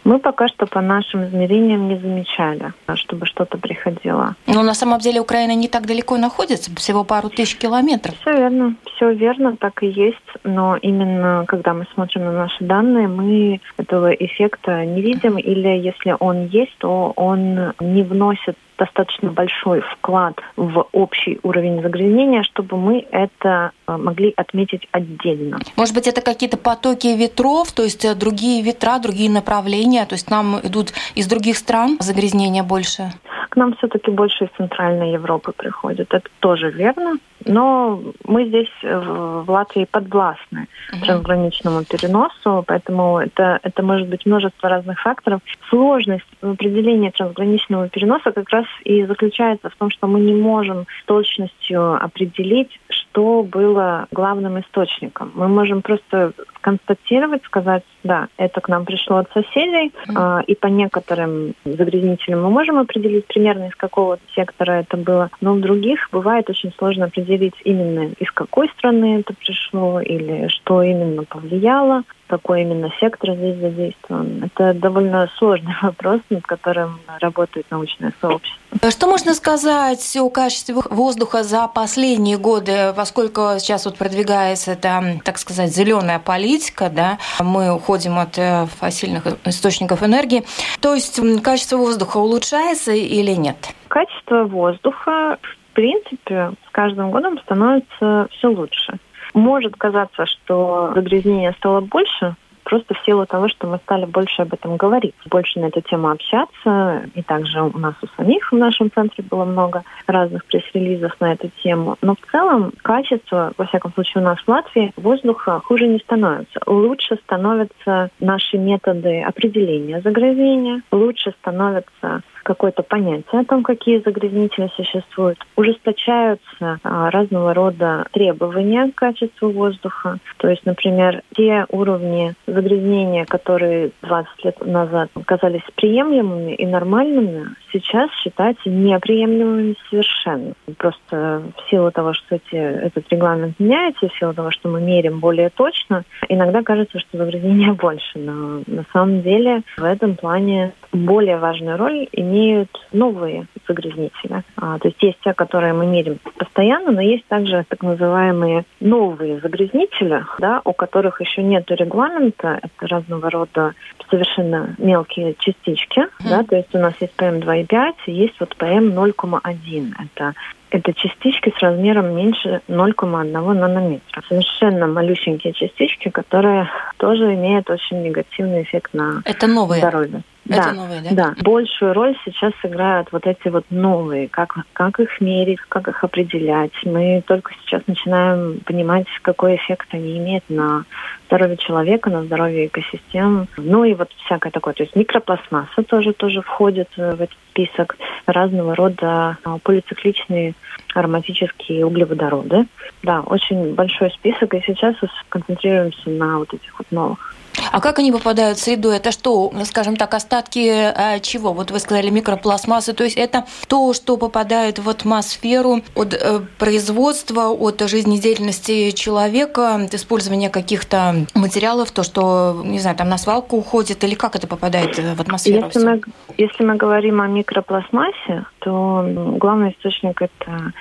Мы 0.04 0.18
пока 0.18 0.48
что 0.48 0.66
по 0.66 0.80
нашим 0.80 1.24
измерениям 1.24 1.88
не 1.88 1.98
замечали, 1.98 2.72
чтобы 2.94 3.26
что-то 3.26 3.58
приходило. 3.58 4.34
Но 4.46 4.62
на 4.62 4.74
самом 4.74 4.98
деле 5.00 5.20
Украина 5.20 5.54
не 5.54 5.68
так 5.68 5.86
далеко 5.86 6.16
находится, 6.16 6.74
всего 6.76 7.04
пару 7.04 7.30
тысяч 7.30 7.56
километров. 7.56 8.14
Все 8.20 8.32
верно, 8.32 8.74
все 8.94 9.12
верно, 9.12 9.56
так 9.56 9.82
и 9.82 9.86
есть. 9.86 10.16
Но 10.44 10.76
именно 10.76 11.44
когда 11.48 11.74
мы 11.74 11.86
смотрим 11.94 12.24
на 12.24 12.32
наши 12.32 12.62
данные, 12.64 13.08
мы 13.08 13.60
этого 13.76 14.10
эффекта 14.12 14.84
не 14.84 15.00
видим, 15.00 15.38
или 15.38 15.68
если 15.68 16.14
он 16.18 16.46
есть, 16.46 16.76
то 16.78 17.12
он 17.16 17.72
не 17.80 18.02
вносит 18.02 18.56
достаточно 18.78 19.30
большой 19.30 19.80
вклад 19.80 20.40
в 20.56 20.86
общий 20.92 21.38
уровень 21.42 21.82
загрязнения, 21.82 22.42
чтобы 22.42 22.76
мы 22.76 23.06
это 23.10 23.72
э, 23.86 23.96
могли 23.96 24.32
отметить 24.36 24.88
отдельно. 24.92 25.58
Может 25.76 25.94
быть, 25.94 26.06
это 26.06 26.20
какие-то 26.20 26.56
потоки 26.56 27.08
ветров, 27.08 27.72
то 27.72 27.82
есть 27.82 28.04
э, 28.04 28.14
другие 28.14 28.62
ветра, 28.62 28.98
другие 28.98 29.30
направления, 29.30 30.06
то 30.06 30.14
есть 30.14 30.30
нам 30.30 30.60
идут 30.62 30.92
из 31.14 31.26
других 31.26 31.56
стран 31.58 31.98
загрязнения 32.00 32.62
больше? 32.62 33.12
Нам 33.58 33.74
все-таки 33.74 34.12
больше 34.12 34.44
из 34.44 34.50
Центральной 34.56 35.12
Европы 35.12 35.52
приходят. 35.52 36.14
Это 36.14 36.28
тоже 36.38 36.70
верно. 36.70 37.18
Но 37.44 38.00
мы 38.24 38.46
здесь 38.46 38.70
э, 38.82 38.98
в 38.98 39.50
Латвии 39.50 39.86
подвластны 39.90 40.68
uh-huh. 40.92 41.04
трансграничному 41.04 41.84
переносу, 41.84 42.64
поэтому 42.66 43.18
это, 43.18 43.58
это 43.62 43.82
может 43.82 44.08
быть 44.08 44.26
множество 44.26 44.68
разных 44.68 45.00
факторов. 45.00 45.40
Сложность 45.70 46.26
в 46.40 46.50
определении 46.50 47.10
трансграничного 47.10 47.88
переноса 47.88 48.32
как 48.32 48.48
раз 48.50 48.66
и 48.84 49.04
заключается 49.04 49.70
в 49.70 49.76
том, 49.76 49.90
что 49.90 50.06
мы 50.06 50.20
не 50.20 50.34
можем 50.34 50.86
с 51.02 51.04
точностью 51.06 51.94
определить, 51.94 52.78
что 52.90 53.42
было 53.42 54.06
главным 54.10 54.60
источником. 54.60 55.32
Мы 55.34 55.48
можем 55.48 55.82
просто 55.82 56.32
констатировать, 56.60 57.44
сказать, 57.44 57.84
да, 58.04 58.28
это 58.36 58.60
к 58.60 58.68
нам 58.68 58.84
пришло 58.84 59.18
от 59.18 59.32
соседей, 59.32 59.92
mm-hmm. 60.06 60.44
и 60.44 60.54
по 60.54 60.66
некоторым 60.66 61.54
загрязнителям 61.64 62.42
мы 62.42 62.50
можем 62.50 62.78
определить 62.78 63.26
примерно 63.48 63.68
из 63.68 63.76
какого 63.76 64.18
сектора 64.34 64.72
это 64.72 64.96
было, 64.96 65.30
но 65.40 65.54
в 65.54 65.60
других 65.60 66.08
бывает 66.12 66.50
очень 66.50 66.72
сложно 66.76 67.06
определить 67.06 67.54
именно 67.64 68.12
из 68.18 68.30
какой 68.32 68.68
страны 68.70 69.20
это 69.20 69.32
пришло 69.34 70.00
или 70.00 70.48
что 70.48 70.82
именно 70.82 71.24
повлияло 71.24 72.02
какой 72.28 72.62
именно 72.62 72.92
сектор 73.00 73.34
здесь 73.34 73.56
задействован. 73.56 74.44
Это 74.44 74.74
довольно 74.74 75.28
сложный 75.38 75.74
вопрос, 75.82 76.20
над 76.30 76.46
которым 76.46 77.00
работает 77.20 77.66
научное 77.70 78.12
сообщество. 78.20 78.90
Что 78.90 79.06
можно 79.06 79.34
сказать 79.34 80.16
о 80.16 80.28
качестве 80.30 80.74
воздуха 80.74 81.42
за 81.42 81.66
последние 81.68 82.38
годы, 82.38 82.92
поскольку 82.94 83.40
сейчас 83.58 83.86
вот 83.86 83.96
продвигается 83.96 84.72
эта, 84.72 85.20
так 85.24 85.38
сказать, 85.38 85.74
зеленая 85.74 86.18
политика, 86.18 86.90
да, 86.90 87.18
мы 87.40 87.74
уходим 87.74 88.18
от 88.18 88.38
э, 88.38 88.66
фасильных 88.66 89.24
источников 89.44 90.02
энергии. 90.02 90.44
То 90.80 90.94
есть 90.94 91.20
качество 91.42 91.78
воздуха 91.78 92.18
улучшается 92.18 92.92
или 92.92 93.32
нет? 93.32 93.56
Качество 93.88 94.44
воздуха, 94.44 95.38
в 95.40 95.74
принципе, 95.74 96.52
с 96.66 96.70
каждым 96.72 97.10
годом 97.10 97.38
становится 97.38 98.28
все 98.32 98.48
лучше. 98.48 98.98
Может 99.34 99.76
казаться, 99.76 100.26
что 100.26 100.92
загрязнение 100.94 101.52
стало 101.52 101.80
больше, 101.80 102.36
просто 102.68 102.94
в 102.94 103.04
силу 103.04 103.24
того, 103.24 103.48
что 103.48 103.66
мы 103.66 103.78
стали 103.78 104.04
больше 104.04 104.42
об 104.42 104.52
этом 104.52 104.76
говорить, 104.76 105.14
больше 105.30 105.58
на 105.58 105.66
эту 105.66 105.80
тему 105.80 106.10
общаться. 106.10 107.02
И 107.14 107.22
также 107.22 107.62
у 107.62 107.78
нас 107.78 107.94
у 108.02 108.06
самих 108.16 108.52
в 108.52 108.56
нашем 108.56 108.90
центре 108.92 109.24
было 109.24 109.44
много 109.44 109.84
разных 110.06 110.44
пресс-релизов 110.44 111.18
на 111.20 111.32
эту 111.32 111.50
тему. 111.62 111.96
Но 112.02 112.14
в 112.14 112.30
целом 112.30 112.72
качество, 112.82 113.52
во 113.56 113.64
всяком 113.64 113.92
случае 113.94 114.22
у 114.22 114.26
нас 114.26 114.38
в 114.38 114.48
Латвии, 114.48 114.92
воздуха 114.96 115.60
хуже 115.64 115.86
не 115.86 115.98
становится. 115.98 116.60
Лучше 116.66 117.16
становятся 117.24 118.10
наши 118.20 118.58
методы 118.58 119.22
определения 119.22 120.02
загрязнения, 120.02 120.82
лучше 120.92 121.32
становятся 121.40 122.22
какое-то 122.48 122.82
понятие 122.82 123.42
о 123.42 123.44
том, 123.44 123.62
какие 123.62 124.00
загрязнители 124.02 124.70
существуют. 124.74 125.38
Ужесточаются 125.54 126.78
а, 126.82 127.10
разного 127.10 127.52
рода 127.52 128.06
требования 128.10 128.90
к 128.90 128.94
качеству 128.94 129.50
воздуха. 129.50 130.16
То 130.38 130.48
есть, 130.48 130.64
например, 130.64 131.20
те 131.36 131.66
уровни 131.68 132.32
загрязнения, 132.46 133.26
которые 133.26 133.90
20 134.00 134.44
лет 134.44 134.66
назад 134.66 135.10
казались 135.26 135.62
приемлемыми 135.74 136.54
и 136.54 136.64
нормальными, 136.64 137.50
сейчас 137.72 138.10
считается 138.22 138.68
неприемлемыми 138.68 139.76
совершенно. 139.90 140.54
Просто 140.76 141.42
в 141.56 141.70
силу 141.70 141.90
того, 141.90 142.12
что 142.14 142.36
эти, 142.36 142.54
этот 142.54 143.10
регламент 143.10 143.58
меняется, 143.58 144.08
в 144.08 144.18
силу 144.18 144.34
того, 144.34 144.50
что 144.50 144.68
мы 144.68 144.80
мерим 144.80 145.20
более 145.20 145.50
точно, 145.50 146.04
иногда 146.28 146.62
кажется, 146.62 146.98
что 146.98 147.18
загрязнения 147.18 147.72
больше. 147.74 148.18
Но 148.18 148.62
на 148.66 148.84
самом 148.92 149.22
деле 149.22 149.62
в 149.76 149.84
этом 149.84 150.16
плане 150.16 150.72
более 150.92 151.38
важную 151.38 151.76
роль 151.76 152.08
имеют 152.12 152.70
новые 152.92 153.46
загрязнители. 153.66 154.42
А, 154.56 154.78
то 154.78 154.88
есть 154.88 155.02
есть 155.02 155.18
те, 155.22 155.34
которые 155.34 155.72
мы 155.72 155.86
мерим 155.86 156.18
постоянно, 156.38 156.92
но 156.92 157.00
есть 157.00 157.26
также 157.26 157.64
так 157.68 157.82
называемые 157.82 158.64
новые 158.80 159.40
загрязнители, 159.40 160.24
да, 160.38 160.60
у 160.64 160.72
которых 160.72 161.20
еще 161.20 161.42
нет 161.42 161.70
регламента. 161.70 162.60
Это 162.62 162.86
разного 162.86 163.30
рода 163.30 163.74
совершенно 164.10 164.74
мелкие 164.78 165.34
частички. 165.38 166.00
Mm-hmm. 166.00 166.28
Да, 166.28 166.42
то 166.42 166.56
есть 166.56 166.74
у 166.74 166.78
нас 166.78 166.94
есть 167.00 167.14
ПМ2 167.16 167.57
2,5, 167.64 167.94
есть 168.06 168.34
вот 168.40 168.54
PM 168.58 168.94
0,1. 168.94 169.94
Это, 169.98 170.34
это 170.70 170.92
частички 170.94 171.52
с 171.56 171.62
размером 171.62 172.14
меньше 172.14 172.60
0,1 172.68 173.52
нанометра. 173.54 174.22
Совершенно 174.28 174.86
малюсенькие 174.86 175.52
частички, 175.52 176.08
которые 176.10 176.68
тоже 176.98 177.34
имеют 177.34 177.70
очень 177.70 178.02
негативный 178.02 178.62
эффект 178.62 178.94
на 178.94 179.22
это 179.24 179.46
новые. 179.46 179.80
здоровье. 179.80 180.22
Это 180.48 180.62
да, 180.62 180.72
новые, 180.72 181.02
да? 181.02 181.10
Да. 181.12 181.34
Большую 181.42 181.92
роль 181.92 182.16
сейчас 182.24 182.52
играют 182.62 183.08
вот 183.12 183.26
эти 183.26 183.48
вот 183.48 183.66
новые, 183.70 184.28
как, 184.28 184.54
как 184.72 184.98
их 184.98 185.20
мерить, 185.20 185.60
как 185.68 185.88
их 185.88 186.02
определять. 186.02 186.72
Мы 186.84 187.22
только 187.26 187.52
сейчас 187.64 187.82
начинаем 187.86 188.60
понимать, 188.60 189.06
какой 189.22 189.56
эффект 189.56 189.88
они 189.92 190.18
имеют 190.18 190.44
на 190.48 190.84
здоровье 191.26 191.58
человека, 191.58 192.10
на 192.10 192.24
здоровье 192.24 192.66
экосистем. 192.66 193.46
Ну 193.58 193.84
и 193.84 193.94
вот 193.94 194.10
всякое 194.24 194.50
такое. 194.50 194.74
То 194.74 194.84
есть 194.84 194.96
микропластмасса 194.96 195.82
тоже, 195.82 196.12
тоже 196.12 196.40
входит 196.40 196.88
в 196.96 197.20
этот 197.20 197.36
список. 197.50 197.96
Разного 198.26 198.74
рода 198.74 199.36
а, 199.44 199.58
полицикличные 199.58 200.54
ароматические 200.94 201.84
углеводороды. 201.84 202.66
Да, 203.02 203.20
очень 203.20 203.74
большой 203.74 204.10
список, 204.10 204.54
и 204.54 204.62
сейчас 204.66 204.96
концентрируемся 205.28 206.10
на 206.10 206.38
вот 206.38 206.54
этих 206.54 206.78
вот 206.78 206.90
новых. 206.90 207.34
А 207.72 207.80
как 207.80 207.98
они 207.98 208.12
попадают 208.12 208.58
в 208.58 208.62
среду? 208.62 208.90
Это 208.90 209.12
что, 209.12 209.52
скажем 209.64 209.96
так, 209.96 210.14
остатки 210.14 210.68
а, 210.68 211.18
чего? 211.20 211.52
Вот 211.52 211.70
вы 211.70 211.78
сказали 211.78 212.10
микропластмассы, 212.10 212.92
то 212.92 213.04
есть 213.04 213.16
это 213.16 213.44
то, 213.68 213.92
что 213.92 214.16
попадает 214.16 214.78
в 214.78 214.88
атмосферу 214.88 215.80
от 215.94 216.14
э, 216.14 216.40
производства, 216.58 217.48
от 217.48 217.80
жизнедеятельности 217.80 218.90
человека, 218.92 219.76
от 219.76 219.94
использования 219.94 220.50
каких-то 220.50 221.26
материалов, 221.34 221.90
то, 221.90 222.02
что, 222.02 222.62
не 222.64 222.78
знаю, 222.78 222.96
там 222.96 223.08
на 223.08 223.18
свалку 223.18 223.56
уходит, 223.56 224.02
или 224.04 224.14
как 224.14 224.36
это 224.36 224.46
попадает 224.46 224.96
в 224.98 225.20
атмосферу? 225.20 225.66
Если, 225.66 225.84
мы, 225.84 226.00
если 226.36 226.64
мы 226.64 226.76
говорим 226.76 227.20
о 227.20 227.26
микропластмассе, 227.26 228.44
то 228.60 229.04
главный 229.38 229.70
источник– 229.70 230.22
это 230.22 230.72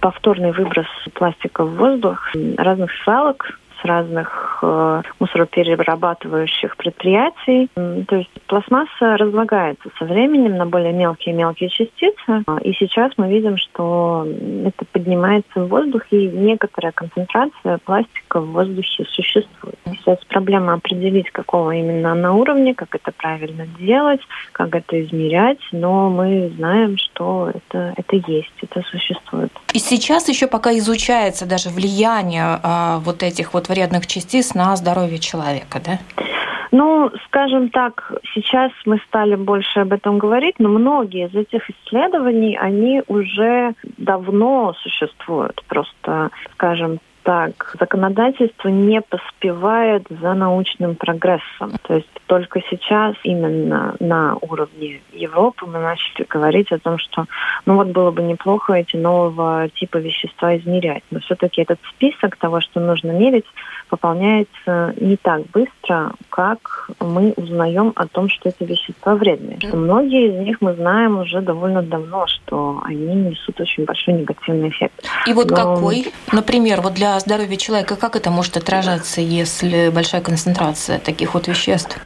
повторный 0.00 0.52
выброс 0.52 0.86
пластика 1.14 1.64
в 1.64 1.76
воздух, 1.76 2.18
разных 2.56 2.90
свалок, 3.04 3.58
разных 3.86 4.58
э, 4.62 5.02
мусороперерабатывающих 5.20 6.76
предприятий. 6.76 7.68
То 7.74 8.16
есть 8.16 8.30
пластмасса 8.46 9.16
разлагается 9.16 9.88
со 9.98 10.04
временем 10.04 10.56
на 10.56 10.66
более 10.66 10.92
мелкие-мелкие 10.92 11.70
частицы. 11.70 12.44
И 12.62 12.72
сейчас 12.74 13.12
мы 13.16 13.28
видим, 13.28 13.56
что 13.56 14.26
это 14.64 14.84
поднимается 14.92 15.60
в 15.60 15.68
воздух, 15.68 16.02
и 16.10 16.26
некоторая 16.26 16.92
концентрация 16.92 17.78
пластика 17.84 18.40
в 18.40 18.50
воздухе 18.52 19.04
существует. 19.04 19.78
Сейчас 19.86 20.18
проблема 20.28 20.74
определить, 20.74 21.30
какого 21.30 21.72
именно 21.72 22.14
на 22.14 22.34
уровне, 22.34 22.74
как 22.74 22.94
это 22.94 23.12
правильно 23.12 23.66
делать, 23.78 24.20
как 24.52 24.74
это 24.74 25.02
измерять, 25.02 25.58
но 25.72 26.10
мы 26.10 26.52
знаем, 26.56 26.96
что 26.98 27.50
это, 27.54 27.94
это 27.96 28.16
есть, 28.26 28.52
это 28.62 28.82
существует. 28.82 29.52
И 29.72 29.78
сейчас 29.78 30.28
еще 30.28 30.46
пока 30.46 30.76
изучается 30.78 31.46
даже 31.46 31.68
влияние 31.70 32.58
а, 32.62 32.98
вот 32.98 33.22
этих 33.22 33.54
вот 33.54 33.68
вредных 33.76 34.06
частиц 34.06 34.54
на 34.54 34.74
здоровье 34.76 35.18
человека, 35.18 35.80
да? 35.84 35.98
Ну, 36.72 37.10
скажем 37.26 37.70
так, 37.70 38.12
сейчас 38.34 38.72
мы 38.86 38.98
стали 39.06 39.36
больше 39.36 39.80
об 39.80 39.92
этом 39.92 40.18
говорить, 40.18 40.56
но 40.58 40.68
многие 40.68 41.28
из 41.28 41.34
этих 41.34 41.70
исследований, 41.70 42.56
они 42.56 43.02
уже 43.06 43.74
давно 43.96 44.74
существуют. 44.82 45.62
Просто, 45.68 46.30
скажем, 46.52 46.98
так, 47.26 47.74
законодательство 47.80 48.68
не 48.68 49.02
поспевает 49.02 50.06
за 50.08 50.34
научным 50.34 50.94
прогрессом. 50.94 51.72
То 51.82 51.96
есть 51.96 52.08
только 52.28 52.60
сейчас 52.70 53.16
именно 53.24 53.96
на 53.98 54.36
уровне 54.40 55.00
Европы 55.12 55.66
мы 55.66 55.80
начали 55.80 56.24
говорить 56.28 56.70
о 56.70 56.78
том, 56.78 56.98
что 56.98 57.24
ну 57.66 57.74
вот 57.74 57.88
было 57.88 58.12
бы 58.12 58.22
неплохо 58.22 58.74
эти 58.74 58.94
нового 58.94 59.68
типа 59.70 59.96
вещества 59.96 60.56
измерять. 60.56 61.02
Но 61.10 61.18
все-таки 61.18 61.62
этот 61.62 61.80
список 61.90 62.36
того, 62.36 62.60
что 62.60 62.78
нужно 62.78 63.10
мерить, 63.10 63.46
пополняется 63.88 64.94
не 65.00 65.16
так 65.16 65.42
быстро, 65.52 66.12
как 66.30 66.90
мы 67.00 67.32
узнаем 67.36 67.92
о 67.96 68.06
том, 68.06 68.28
что 68.28 68.48
эти 68.48 68.64
вещества 68.64 69.14
вредные. 69.14 69.58
Что 69.58 69.76
многие 69.76 70.28
из 70.28 70.46
них 70.46 70.60
мы 70.60 70.74
знаем 70.74 71.18
уже 71.18 71.40
довольно 71.40 71.82
давно, 71.82 72.26
что 72.26 72.80
они 72.84 73.14
несут 73.14 73.60
очень 73.60 73.84
большой 73.84 74.14
негативный 74.14 74.68
эффект. 74.68 75.08
И 75.26 75.32
вот 75.32 75.50
Но... 75.50 75.56
какой? 75.56 76.06
Например, 76.32 76.80
вот 76.80 76.94
для 76.94 77.18
здоровья 77.20 77.56
человека, 77.56 77.96
как 77.96 78.16
это 78.16 78.30
может 78.30 78.56
отражаться, 78.56 79.20
если 79.20 79.90
большая 79.90 80.20
концентрация 80.20 80.98
таких 80.98 81.34
вот 81.34 81.48
веществ? 81.48 81.98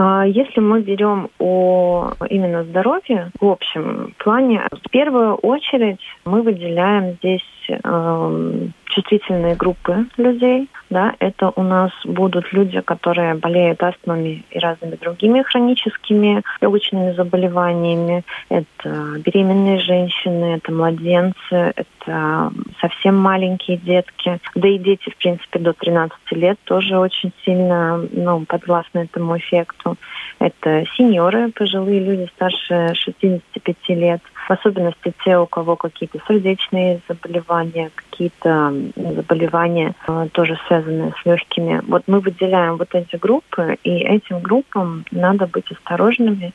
А 0.00 0.24
если 0.24 0.60
мы 0.60 0.80
берем 0.80 1.28
о 1.40 2.12
именно 2.30 2.62
здоровье 2.62 3.32
в 3.40 3.46
общем 3.46 4.14
плане, 4.18 4.62
в 4.70 4.90
первую 4.90 5.34
очередь 5.34 5.98
мы 6.24 6.42
выделяем 6.42 7.14
здесь 7.14 7.42
э, 7.68 8.68
чувствительные 8.84 9.56
группы 9.56 10.06
людей. 10.16 10.68
Да, 10.90 11.14
это 11.18 11.52
у 11.54 11.62
нас 11.62 11.90
будут 12.04 12.52
люди, 12.52 12.80
которые 12.80 13.34
болеют 13.34 13.82
астмами 13.82 14.44
и 14.50 14.58
разными 14.58 14.96
другими 14.96 15.42
хроническими 15.42 16.42
легочными 16.60 17.12
заболеваниями. 17.12 18.24
Это 18.48 19.18
беременные 19.24 19.80
женщины, 19.80 20.56
это 20.56 20.72
младенцы, 20.72 21.72
это 21.76 22.52
совсем 22.80 23.16
маленькие 23.16 23.76
детки. 23.76 24.40
Да 24.54 24.68
и 24.68 24.78
дети, 24.78 25.10
в 25.10 25.16
принципе, 25.16 25.58
до 25.58 25.74
13 25.74 26.16
лет 26.32 26.58
тоже 26.64 26.98
очень 26.98 27.32
сильно 27.44 28.02
ну, 28.10 28.46
подвластны 28.46 29.00
этому 29.00 29.36
эффекту. 29.36 29.96
Это 30.38 30.84
сеньоры, 30.96 31.50
пожилые 31.50 32.00
люди 32.00 32.30
старше 32.34 32.94
65 32.94 33.76
лет– 33.88 34.22
в 34.48 34.50
особенности 34.50 35.12
те, 35.24 35.36
у 35.36 35.46
кого 35.46 35.76
какие-то 35.76 36.18
сердечные 36.26 37.00
заболевания, 37.06 37.90
какие-то 37.94 38.72
заболевания 38.96 39.94
э, 40.06 40.28
тоже 40.32 40.58
связанные 40.78 41.12
с 41.20 41.26
легкими. 41.26 41.82
Вот 41.86 42.04
мы 42.06 42.20
выделяем 42.20 42.76
вот 42.76 42.94
эти 42.94 43.16
группы, 43.16 43.76
и 43.82 43.90
этим 43.90 44.40
группам 44.40 45.04
надо 45.10 45.46
быть 45.46 45.70
осторожными 45.70 46.52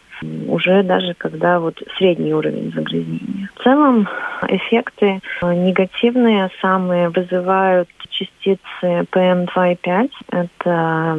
уже 0.47 0.83
даже 0.83 1.13
когда 1.13 1.59
вот 1.59 1.81
средний 1.97 2.33
уровень 2.33 2.71
загрязнения. 2.73 3.49
В 3.55 3.63
целом 3.63 4.07
эффекты 4.47 5.21
э, 5.41 5.53
негативные 5.53 6.49
самые 6.61 7.09
вызывают 7.09 7.89
частицы 8.13 9.07
PM2,5. 9.11 10.11
Это, 10.31 11.17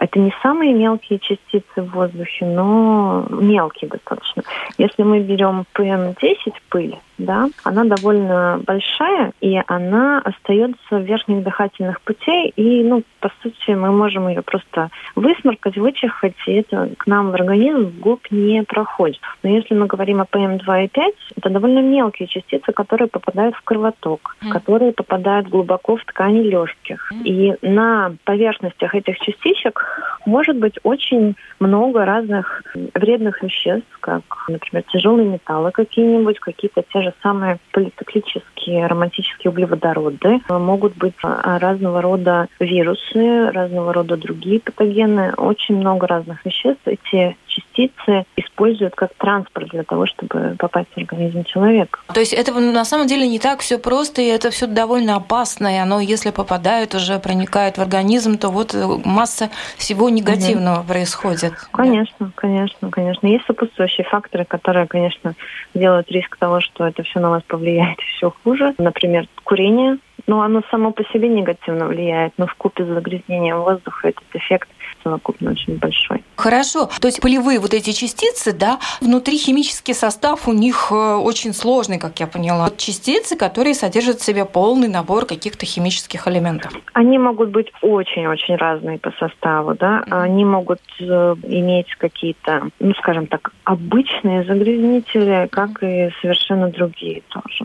это 0.00 0.18
не 0.18 0.32
самые 0.42 0.72
мелкие 0.72 1.18
частицы 1.18 1.82
в 1.82 1.90
воздухе, 1.90 2.46
но 2.46 3.26
мелкие 3.30 3.90
достаточно. 3.90 4.42
Если 4.78 5.02
мы 5.02 5.20
берем 5.20 5.64
PM10 5.74 6.54
пыль, 6.70 6.96
да, 7.18 7.48
она 7.64 7.84
довольно 7.84 8.60
большая, 8.66 9.32
и 9.40 9.60
она 9.66 10.20
остается 10.20 10.98
в 10.98 11.02
верхних 11.02 11.42
дыхательных 11.42 12.00
путей, 12.02 12.52
и, 12.56 12.84
ну, 12.84 13.02
по 13.20 13.30
сути, 13.42 13.70
мы 13.70 13.90
можем 13.90 14.28
ее 14.28 14.42
просто 14.42 14.90
высморкать, 15.14 15.76
вычихать, 15.76 16.36
и 16.46 16.52
это 16.52 16.90
к 16.98 17.06
нам 17.06 17.30
в 17.30 17.34
организм 17.34 17.86
в 17.86 18.00
губ 18.00 18.20
не 18.30 18.45
проходит. 18.66 19.20
Но 19.42 19.50
если 19.50 19.74
мы 19.74 19.86
говорим 19.86 20.20
о 20.20 20.24
PM2,5, 20.24 21.12
это 21.36 21.50
довольно 21.50 21.80
мелкие 21.80 22.28
частицы, 22.28 22.72
которые 22.72 23.08
попадают 23.08 23.54
в 23.56 23.62
кровоток, 23.62 24.36
mm. 24.42 24.50
которые 24.50 24.92
попадают 24.92 25.48
глубоко 25.48 25.96
в 25.96 26.04
ткани 26.04 26.40
легких. 26.40 27.12
Mm. 27.12 27.22
И 27.24 27.54
на 27.62 28.14
поверхностях 28.24 28.94
этих 28.94 29.18
частичек 29.18 29.84
может 30.26 30.56
быть 30.56 30.78
очень 30.82 31.36
много 31.60 32.04
разных 32.04 32.62
вредных 32.94 33.42
веществ, 33.42 33.86
как, 34.00 34.22
например, 34.48 34.84
тяжелые 34.92 35.28
металлы 35.28 35.70
какие-нибудь, 35.70 36.38
какие-то 36.40 36.82
те 36.92 37.02
же 37.02 37.14
самые 37.22 37.58
полициклические 37.72 38.84
ароматические 38.84 39.50
углеводороды, 39.50 40.40
могут 40.48 40.96
быть 40.96 41.14
а, 41.22 41.58
разного 41.58 42.02
рода 42.02 42.48
вирусы, 42.58 43.50
разного 43.50 43.92
рода 43.92 44.16
другие 44.16 44.60
патогены, 44.60 45.32
очень 45.36 45.76
много 45.76 46.06
разных 46.06 46.44
веществ. 46.44 46.82
Эти 46.86 47.36
частицы 47.56 48.24
используют 48.36 48.94
как 48.94 49.14
транспорт 49.14 49.68
для 49.68 49.82
того, 49.82 50.06
чтобы 50.06 50.56
попасть 50.58 50.88
в 50.94 50.98
организм 50.98 51.44
человека. 51.44 52.00
То 52.12 52.20
есть 52.20 52.32
это 52.32 52.52
на 52.52 52.84
самом 52.84 53.06
деле 53.06 53.26
не 53.26 53.38
так 53.38 53.60
все 53.60 53.78
просто, 53.78 54.22
и 54.22 54.26
это 54.26 54.50
все 54.50 54.66
довольно 54.66 55.16
опасно, 55.16 55.74
и 55.74 55.78
оно, 55.78 56.00
если 56.00 56.30
попадает, 56.30 56.94
уже 56.94 57.18
проникает 57.18 57.78
в 57.78 57.82
организм, 57.82 58.38
то 58.38 58.48
вот 58.48 58.74
э, 58.74 58.86
масса 59.04 59.50
всего 59.76 60.08
негативного 60.08 60.80
угу. 60.80 60.88
происходит. 60.88 61.52
Конечно, 61.72 62.26
да? 62.26 62.32
конечно, 62.34 62.90
конечно. 62.90 63.26
Есть 63.26 63.46
сопутствующие 63.46 64.04
факторы, 64.04 64.44
которые, 64.44 64.86
конечно, 64.86 65.34
делают 65.74 66.10
риск 66.10 66.36
того, 66.36 66.60
что 66.60 66.86
это 66.86 67.02
все 67.02 67.20
на 67.20 67.30
вас 67.30 67.42
повлияет 67.46 67.98
еще 68.14 68.32
хуже. 68.42 68.74
Например, 68.78 69.26
курение, 69.44 69.98
но 70.26 70.42
оно 70.42 70.62
само 70.70 70.92
по 70.92 71.04
себе 71.04 71.28
негативно 71.28 71.86
влияет, 71.86 72.32
но 72.36 72.46
в 72.46 72.54
купе 72.54 72.84
с 72.84 72.88
загрязнением 72.88 73.60
воздуха 73.60 74.08
этот 74.08 74.24
эффект 74.34 74.68
совокупно 75.02 75.52
очень 75.52 75.78
большой. 75.78 76.24
Хорошо. 76.36 76.88
То 77.00 77.08
есть 77.08 77.20
полевые 77.20 77.60
вот 77.60 77.74
эти 77.74 77.92
частицы, 77.92 78.52
да, 78.52 78.78
внутри 79.00 79.38
химический 79.38 79.94
состав 79.94 80.48
у 80.48 80.52
них 80.52 80.88
э, 80.90 80.94
очень 80.94 81.52
сложный, 81.52 81.98
как 81.98 82.18
я 82.18 82.26
поняла. 82.26 82.70
Частицы, 82.76 83.36
которые 83.36 83.74
содержат 83.74 84.18
в 84.18 84.24
себе 84.24 84.44
полный 84.44 84.88
набор 84.88 85.26
каких-то 85.26 85.64
химических 85.64 86.26
элементов. 86.26 86.72
Они 86.92 87.18
могут 87.18 87.50
быть 87.50 87.72
очень-очень 87.82 88.56
разные 88.56 88.98
по 88.98 89.12
составу, 89.12 89.74
да. 89.74 90.04
Они 90.10 90.44
могут 90.44 90.80
э, 90.98 91.04
иметь 91.44 91.94
какие-то, 91.96 92.68
ну, 92.80 92.92
скажем 92.94 93.26
так, 93.28 93.52
обычные 93.64 94.44
загрязнители, 94.44 95.48
как 95.52 95.82
и 95.82 96.10
совершенно 96.20 96.68
другие 96.68 97.22
тоже. 97.28 97.64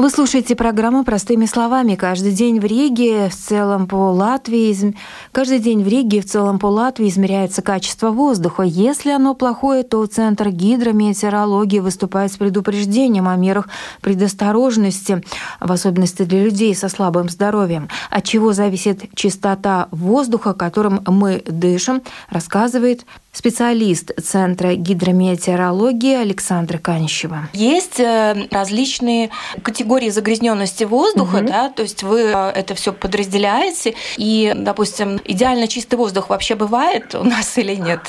Вы 0.00 0.08
слушаете 0.08 0.56
программу 0.56 1.04
«Простыми 1.04 1.44
словами». 1.44 1.94
Каждый 1.94 2.32
день 2.32 2.58
в 2.58 2.64
Риге, 2.64 3.28
в 3.28 3.34
целом 3.34 3.86
по 3.86 4.10
Латвии, 4.12 4.96
каждый 5.30 5.58
день 5.58 5.84
в 5.84 5.88
Риге, 5.88 6.22
в 6.22 6.24
целом 6.24 6.58
по 6.58 6.68
Латвии 6.68 7.06
измеряется 7.06 7.60
качество 7.60 8.10
воздуха. 8.10 8.62
Если 8.62 9.10
оно 9.10 9.34
плохое, 9.34 9.82
то 9.82 10.06
Центр 10.06 10.48
гидрометеорологии 10.48 11.80
выступает 11.80 12.32
с 12.32 12.38
предупреждением 12.38 13.28
о 13.28 13.36
мерах 13.36 13.68
предосторожности, 14.00 15.22
в 15.60 15.70
особенности 15.70 16.22
для 16.22 16.44
людей 16.44 16.74
со 16.74 16.88
слабым 16.88 17.28
здоровьем. 17.28 17.90
От 18.08 18.24
чего 18.24 18.54
зависит 18.54 19.14
чистота 19.14 19.88
воздуха, 19.90 20.54
которым 20.54 21.02
мы 21.06 21.42
дышим, 21.46 22.00
рассказывает 22.30 23.04
специалист 23.32 24.10
Центра 24.20 24.74
гидрометеорологии 24.74 26.16
Александра 26.16 26.78
Канищева. 26.78 27.48
Есть 27.52 28.00
э, 28.00 28.48
различные 28.50 29.30
категории 29.62 30.10
загрязненности 30.10 30.84
воздуха, 30.84 31.36
угу. 31.36 31.46
да, 31.46 31.70
то 31.70 31.82
есть 31.82 32.02
вы 32.02 32.22
э, 32.22 32.50
это 32.50 32.74
все 32.74 32.92
подразделяете, 32.92 33.94
и, 34.16 34.52
допустим, 34.56 35.20
идеально 35.24 35.68
чистый 35.68 35.94
воздух 35.94 36.28
вообще 36.30 36.54
бывает 36.54 37.14
у 37.14 37.24
нас 37.24 37.56
или 37.58 37.74
нет? 37.74 38.00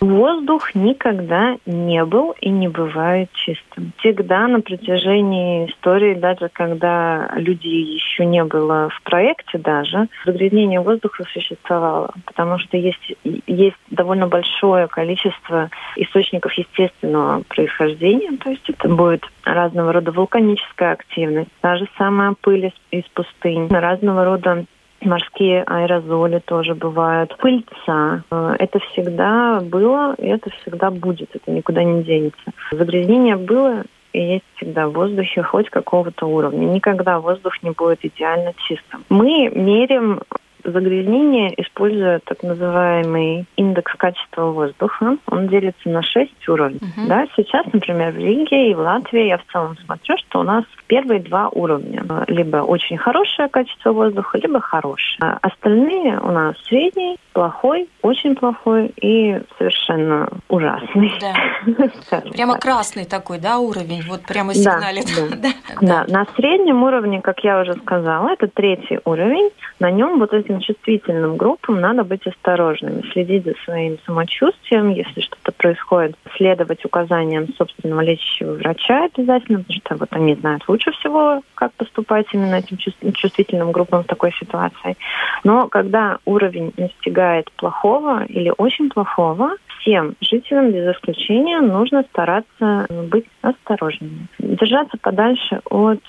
Воздух 0.00 0.74
никогда 0.74 1.56
не 1.66 2.04
был 2.04 2.34
и 2.40 2.50
не 2.50 2.68
бывает 2.68 3.30
чистым. 3.32 3.92
Всегда 3.98 4.46
на 4.48 4.60
протяжении 4.60 5.70
истории, 5.70 6.14
даже 6.14 6.50
когда 6.52 7.30
людей 7.36 7.82
еще 7.94 8.26
не 8.26 8.44
было 8.44 8.88
в 8.90 9.02
проекте 9.02 9.58
даже, 9.58 10.08
загрязнение 10.26 10.80
воздуха 10.80 11.24
существовало, 11.32 12.10
потому 12.26 12.58
что 12.58 12.76
есть, 12.76 13.16
есть 13.46 13.76
довольно 13.90 14.26
большое 14.26 14.88
количество 14.88 15.70
источников 15.96 16.52
естественного 16.52 17.42
происхождения, 17.48 18.36
то 18.36 18.50
есть 18.50 18.68
это 18.68 18.88
будет 18.88 19.24
разного 19.44 19.92
рода 19.92 20.12
вулканическая 20.12 20.92
активность, 20.92 21.50
та 21.60 21.76
же 21.76 21.86
самая 21.96 22.34
пыль 22.40 22.66
из, 22.66 22.72
из 22.90 23.04
пустынь, 23.14 23.68
разного 23.68 24.24
рода 24.24 24.64
морские 25.04 25.62
аэрозоли 25.64 26.40
тоже 26.44 26.74
бывают, 26.74 27.36
пыльца. 27.38 28.22
Э, 28.30 28.56
это 28.58 28.78
всегда 28.78 29.60
было, 29.60 30.14
и 30.18 30.26
это 30.26 30.50
всегда 30.50 30.90
будет, 30.90 31.34
это 31.34 31.50
никуда 31.50 31.82
не 31.82 32.02
денется. 32.02 32.52
Загрязнение 32.70 33.36
было 33.36 33.84
и 34.12 34.20
есть 34.20 34.44
всегда 34.56 34.88
в 34.88 34.92
воздухе 34.92 35.42
хоть 35.42 35.68
какого-то 35.68 36.26
уровня. 36.26 36.66
Никогда 36.66 37.18
воздух 37.18 37.62
не 37.62 37.70
будет 37.70 38.04
идеально 38.04 38.54
чистым. 38.68 39.04
Мы 39.08 39.50
меряем 39.52 40.20
загрязнение, 40.64 41.54
используя 41.60 42.20
так 42.24 42.42
называемый 42.42 43.46
индекс 43.56 43.94
качества 43.96 44.46
воздуха. 44.46 45.16
Он 45.26 45.48
делится 45.48 45.88
на 45.88 46.02
шесть 46.02 46.48
уровней. 46.48 46.78
Uh-huh. 46.78 47.06
Да, 47.06 47.26
сейчас, 47.36 47.66
например, 47.72 48.12
в 48.12 48.18
Риге 48.18 48.70
и 48.70 48.74
в 48.74 48.80
Латвии 48.80 49.26
я 49.26 49.38
в 49.38 49.44
целом 49.52 49.76
смотрю, 49.84 50.16
что 50.18 50.40
у 50.40 50.42
нас 50.42 50.64
первые 50.86 51.20
два 51.20 51.48
уровня. 51.48 52.04
Либо 52.28 52.58
очень 52.58 52.96
хорошее 52.96 53.48
качество 53.48 53.92
воздуха, 53.92 54.38
либо 54.38 54.60
хорошее. 54.60 55.18
А 55.20 55.38
остальные 55.42 56.18
у 56.20 56.30
нас 56.30 56.56
средний, 56.64 57.16
плохой, 57.34 57.88
очень 58.00 58.36
плохой 58.36 58.94
и 59.02 59.40
совершенно 59.58 60.28
ужасный. 60.48 61.12
Да. 61.20 62.20
Прямо 62.32 62.58
красный 62.58 63.04
такой, 63.04 63.38
да, 63.38 63.58
уровень? 63.58 64.02
Вот 64.08 64.22
прямо 64.22 64.54
сигналит. 64.54 65.04
Да, 65.34 65.48
да. 65.80 66.04
да, 66.04 66.12
на 66.12 66.26
среднем 66.36 66.82
уровне, 66.84 67.20
как 67.20 67.40
я 67.40 67.60
уже 67.60 67.74
сказала, 67.74 68.30
это 68.30 68.46
третий 68.46 69.00
уровень. 69.04 69.50
На 69.80 69.90
нем 69.90 70.18
вот 70.18 70.32
этим 70.32 70.60
чувствительным 70.60 71.36
группам 71.36 71.80
надо 71.80 72.04
быть 72.04 72.26
осторожными, 72.26 73.02
следить 73.12 73.44
за 73.44 73.54
своим 73.64 73.98
самочувствием, 74.06 74.90
если 74.90 75.20
что-то 75.20 75.52
происходит, 75.52 76.16
следовать 76.36 76.84
указаниям 76.84 77.48
собственного 77.56 78.00
лечащего 78.02 78.52
врача 78.54 79.06
обязательно, 79.06 79.58
потому 79.58 79.80
что 79.80 79.96
вот 79.96 80.08
они 80.12 80.34
знают 80.36 80.62
лучше 80.68 80.92
всего, 80.92 81.42
как 81.54 81.72
поступать 81.72 82.26
именно 82.32 82.54
этим 82.56 82.76
чувствительным 82.76 83.72
группам 83.72 84.04
в 84.04 84.06
такой 84.06 84.32
ситуации. 84.32 84.96
Но 85.42 85.68
когда 85.68 86.18
уровень 86.24 86.72
достигает 86.76 87.23
плохого 87.56 88.24
или 88.24 88.52
очень 88.56 88.90
плохого, 88.90 89.56
всем 89.80 90.14
жителям 90.20 90.70
без 90.70 90.94
исключения 90.94 91.60
нужно 91.60 92.02
стараться 92.10 92.86
быть 93.10 93.26
осторожными. 93.42 94.26
Держаться 94.38 94.96
подальше 95.00 95.60
от 95.70 96.00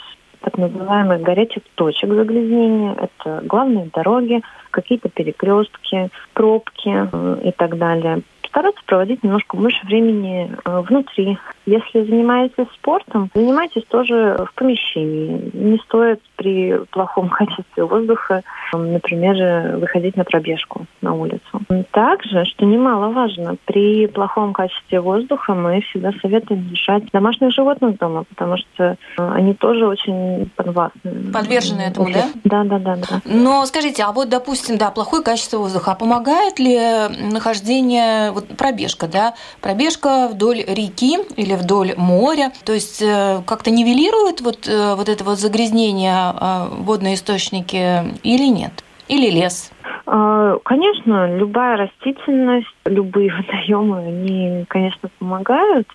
так 0.41 0.57
называемых 0.57 1.21
горячих 1.21 1.63
точек 1.73 2.09
загрязнения. 2.13 2.93
Это 2.93 3.41
главные 3.45 3.89
дороги, 3.91 4.41
какие-то 4.69 5.09
перекрестки, 5.09 6.09
пробки 6.33 6.91
э, 7.11 7.37
и 7.45 7.51
так 7.51 7.77
далее 7.77 8.21
стараться 8.55 8.81
проводить 8.85 9.21
немножко 9.21 9.57
больше 9.57 9.85
времени 9.85 10.49
э, 10.63 10.79
внутри. 10.79 11.37
Если 11.65 12.05
занимаетесь 12.05 12.67
спортом, 12.75 13.29
занимайтесь 13.35 13.83
тоже 13.89 14.47
в 14.49 14.53
помещении. 14.55 15.51
Не 15.53 15.77
стоит 15.79 16.21
при 16.37 16.79
плохом 16.91 17.29
качестве 17.37 17.83
воздуха, 17.83 18.43
например, 18.73 19.77
выходить 19.77 20.15
на 20.15 20.23
пробежку 20.23 20.85
на 21.01 21.13
улицу. 21.13 21.61
Также, 21.91 22.45
что 22.45 22.65
немаловажно, 22.65 23.57
при 23.65 24.07
плохом 24.07 24.53
качестве 24.53 25.01
воздуха 25.01 25.53
мы 25.53 25.81
всегда 25.81 26.11
советуем 26.21 26.69
держать 26.69 27.11
домашних 27.11 27.51
животных 27.51 27.97
дома, 27.97 28.23
потому 28.23 28.55
что 28.57 28.83
э, 28.83 28.95
они 29.17 29.53
тоже 29.53 29.85
очень 29.85 30.49
подвластны. 30.55 31.31
Подвержены 31.33 31.81
этому, 31.81 32.09
да? 32.13 32.29
Да, 32.45 32.63
да, 32.63 32.79
да, 32.79 32.95
да. 32.95 33.21
Но 33.25 33.65
скажите, 33.65 34.03
а 34.03 34.13
вот, 34.13 34.29
допустим, 34.29 34.77
да, 34.77 34.91
плохое 34.91 35.21
качество 35.23 35.57
воздуха, 35.57 35.91
а 35.91 35.95
помогает 35.95 36.57
ли 36.57 36.79
нахождение 37.31 38.31
вот 38.31 38.44
пробежка, 38.57 39.07
да, 39.07 39.33
пробежка 39.61 40.27
вдоль 40.27 40.63
реки 40.67 41.17
или 41.35 41.55
вдоль 41.55 41.93
моря, 41.97 42.51
то 42.63 42.73
есть 42.73 43.01
э, 43.01 43.41
как-то 43.45 43.71
нивелирует 43.71 44.41
вот, 44.41 44.67
э, 44.67 44.95
вот 44.95 45.09
это 45.09 45.23
вот 45.23 45.39
загрязнение 45.39 46.33
э, 46.39 46.67
водные 46.79 47.15
источники 47.15 48.03
или 48.23 48.47
нет? 48.47 48.71
Или 49.07 49.29
лес? 49.29 49.71
А, 50.07 50.57
конечно, 50.63 51.37
любая 51.37 51.77
растительность, 51.77 52.67
любые 52.85 53.31
водоемы, 53.35 53.99
они, 53.99 54.65
конечно, 54.67 55.09
помогают, 55.19 55.87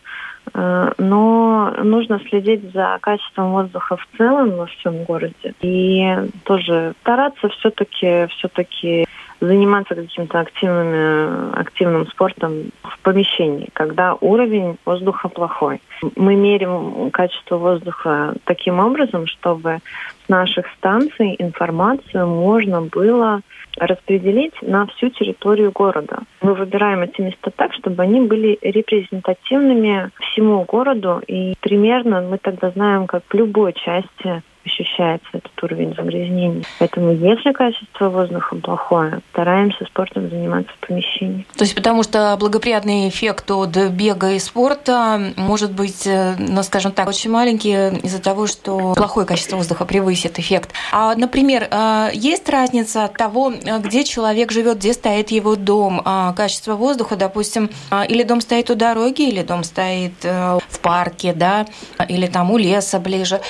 но 0.52 1.74
нужно 1.84 2.18
следить 2.28 2.72
за 2.72 2.98
качеством 3.00 3.52
воздуха 3.52 3.96
в 3.96 4.18
целом 4.18 4.56
во 4.56 4.66
всем 4.66 5.04
городе 5.04 5.54
и 5.60 6.16
тоже 6.44 6.94
стараться 7.02 7.50
все-таки 7.50 8.26
все-таки 8.30 9.06
заниматься 9.40 9.94
каким-то 9.94 10.40
активным, 10.40 11.52
активным 11.54 12.06
спортом 12.08 12.70
в 12.82 12.98
помещении, 13.00 13.68
когда 13.72 14.14
уровень 14.20 14.76
воздуха 14.84 15.28
плохой. 15.28 15.80
Мы 16.16 16.36
меряем 16.36 17.10
качество 17.10 17.56
воздуха 17.56 18.34
таким 18.44 18.78
образом, 18.78 19.26
чтобы 19.26 19.78
с 20.24 20.28
наших 20.28 20.66
станций 20.78 21.36
информацию 21.38 22.26
можно 22.26 22.82
было 22.82 23.40
распределить 23.76 24.54
на 24.62 24.86
всю 24.86 25.10
территорию 25.10 25.72
города. 25.72 26.18
Мы 26.42 26.54
выбираем 26.54 27.02
эти 27.02 27.20
места 27.20 27.50
так, 27.50 27.72
чтобы 27.74 28.02
они 28.02 28.20
были 28.20 28.58
репрезентативными 28.62 30.10
всему 30.20 30.64
городу, 30.64 31.22
и 31.26 31.54
примерно 31.60 32.20
мы 32.22 32.38
тогда 32.38 32.70
знаем, 32.70 33.06
как 33.06 33.22
в 33.28 33.34
любой 33.34 33.72
части 33.72 34.42
ощущается 34.64 35.28
этот 35.32 35.62
уровень 35.62 35.94
загрязнения. 35.94 36.62
Поэтому 36.78 37.12
если 37.12 37.52
качество 37.52 38.08
воздуха 38.08 38.56
плохое, 38.56 39.20
стараемся 39.32 39.84
спортом 39.86 40.28
заниматься 40.28 40.72
в 40.80 40.86
помещении. 40.86 41.46
То 41.56 41.64
есть 41.64 41.74
потому 41.74 42.02
что 42.02 42.36
благоприятный 42.38 43.08
эффект 43.08 43.50
от 43.50 43.76
бега 43.90 44.30
и 44.30 44.38
спорта 44.38 45.32
может 45.36 45.72
быть, 45.72 46.06
э, 46.06 46.34
ну, 46.38 46.62
скажем 46.62 46.92
так, 46.92 47.08
очень 47.08 47.30
маленький 47.30 47.98
из-за 48.04 48.22
того, 48.22 48.46
что 48.46 48.94
плохое 48.94 49.26
качество 49.26 49.56
воздуха 49.56 49.84
превысит 49.84 50.38
эффект. 50.38 50.70
А, 50.92 51.14
например, 51.14 51.68
э, 51.70 52.10
есть 52.12 52.48
разница 52.48 53.04
от 53.04 53.14
того, 53.14 53.52
где 53.80 54.04
человек 54.04 54.52
живет, 54.52 54.78
где 54.78 54.92
стоит 54.92 55.30
его 55.30 55.56
дом, 55.56 56.02
а 56.04 56.32
качество 56.32 56.74
воздуха, 56.74 57.16
допустим, 57.16 57.70
или 58.08 58.22
дом 58.22 58.40
стоит 58.40 58.70
у 58.70 58.74
дороги, 58.74 59.28
или 59.28 59.42
дом 59.42 59.64
стоит 59.64 60.24
э, 60.24 60.58
в 60.68 60.80
парке, 60.80 61.32
да, 61.32 61.66
или 62.08 62.26
там 62.26 62.50
у 62.50 62.58
леса 62.58 62.98
ближе? 62.98 63.40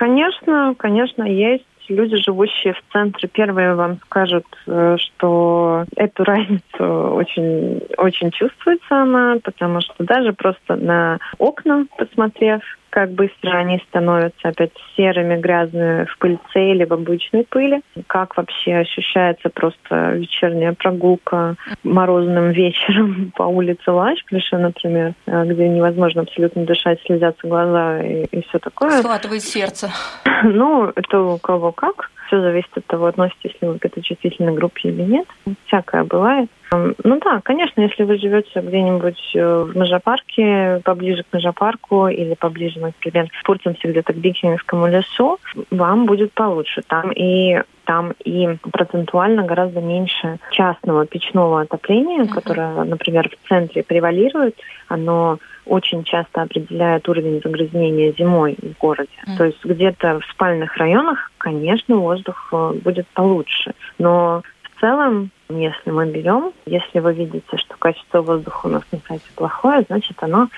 Конечно, 0.00 0.74
конечно, 0.78 1.24
есть 1.24 1.66
люди, 1.90 2.16
живущие 2.16 2.72
в 2.72 2.82
центре, 2.90 3.28
первые 3.28 3.74
вам 3.74 3.98
скажут, 4.06 4.46
э, 4.66 4.96
что 4.96 5.84
эту 5.94 6.24
разницу 6.24 6.64
очень, 7.12 7.82
очень 7.98 8.30
чувствуется 8.30 9.02
она, 9.02 9.36
потому 9.44 9.82
что 9.82 10.02
даже 10.02 10.32
просто 10.32 10.76
на 10.76 11.18
окна 11.36 11.84
посмотрев, 11.98 12.62
как 12.90 13.10
быстро 13.12 13.52
они 13.52 13.82
становятся 13.88 14.48
опять 14.48 14.72
серыми, 14.96 15.40
грязными 15.40 16.04
в 16.04 16.18
пыльце 16.18 16.72
или 16.72 16.84
в 16.84 16.92
обычной 16.92 17.44
пыли, 17.44 17.80
как 18.06 18.36
вообще 18.36 18.76
ощущается 18.76 19.48
просто 19.48 20.12
вечерняя 20.12 20.72
прогулка 20.72 21.56
морозным 21.84 22.50
вечером 22.50 23.32
по 23.36 23.44
улице 23.44 23.90
Лашплиша, 23.90 24.58
например, 24.58 25.14
э, 25.26 25.44
где 25.46 25.68
невозможно 25.68 26.22
абсолютно 26.22 26.64
дышать, 26.64 27.00
слезятся 27.06 27.46
глаза 27.46 28.00
и, 28.02 28.24
и 28.24 28.42
все 28.48 28.58
такое. 28.58 28.98
Схватывает 28.98 29.42
сердце. 29.42 29.90
Ну, 30.42 30.90
это 30.96 31.20
у 31.20 31.38
кого 31.38 31.70
как. 31.70 32.10
Все 32.30 32.40
зависит 32.40 32.70
от 32.76 32.86
того, 32.86 33.06
относитесь 33.06 33.56
ли 33.60 33.66
вы 33.66 33.78
к 33.80 33.84
этой 33.84 34.04
чувствительной 34.04 34.54
группе 34.54 34.90
или 34.90 35.02
нет. 35.02 35.26
Всякое 35.66 36.04
бывает. 36.04 36.48
Ну 36.70 37.18
да, 37.18 37.40
конечно, 37.42 37.80
если 37.80 38.04
вы 38.04 38.18
живете 38.18 38.60
где-нибудь 38.60 39.32
э, 39.34 39.64
в 39.64 39.76
Межапарке, 39.76 40.80
поближе 40.84 41.24
к 41.24 41.32
Межапарку 41.32 42.06
или 42.06 42.34
поближе, 42.34 42.78
например, 42.78 43.28
в 43.32 43.44
Пурцемсе 43.44 43.88
где-то 43.88 44.12
к 44.12 44.16
Бикинскому 44.16 44.86
лесу, 44.86 45.40
вам 45.72 46.06
будет 46.06 46.32
получше. 46.32 46.82
Там 46.86 47.10
и 47.10 47.60
там 47.84 48.12
и 48.24 48.56
процентуально 48.70 49.42
гораздо 49.42 49.80
меньше 49.80 50.38
частного 50.52 51.06
печного 51.06 51.62
отопления, 51.62 52.22
uh-huh. 52.22 52.28
которое, 52.28 52.84
например, 52.84 53.28
в 53.28 53.48
центре 53.48 53.82
превалирует. 53.82 54.54
Оно 54.86 55.38
очень 55.66 56.04
часто 56.04 56.42
определяет 56.42 57.08
уровень 57.08 57.40
загрязнения 57.42 58.12
зимой 58.12 58.56
в 58.60 58.78
городе. 58.78 59.10
Uh-huh. 59.26 59.36
То 59.36 59.44
есть 59.44 59.64
где-то 59.64 60.20
в 60.20 60.24
спальных 60.30 60.76
районах, 60.76 61.30
конечно, 61.38 61.96
воздух 61.96 62.48
э, 62.52 62.72
будет 62.82 63.06
получше. 63.08 63.72
Но 63.98 64.42
в 64.62 64.80
целом 64.80 65.30
если 65.50 65.90
мы 65.90 66.06
берем, 66.06 66.52
если 66.66 67.00
вы 67.00 67.12
видите, 67.12 67.56
что 67.56 67.76
качество 67.76 68.22
воздуха 68.22 68.66
у 68.66 68.70
нас 68.70 68.82
на 68.92 68.98
сайте 69.06 69.24
плохое, 69.34 69.84
значит 69.88 70.16
оно 70.22 70.48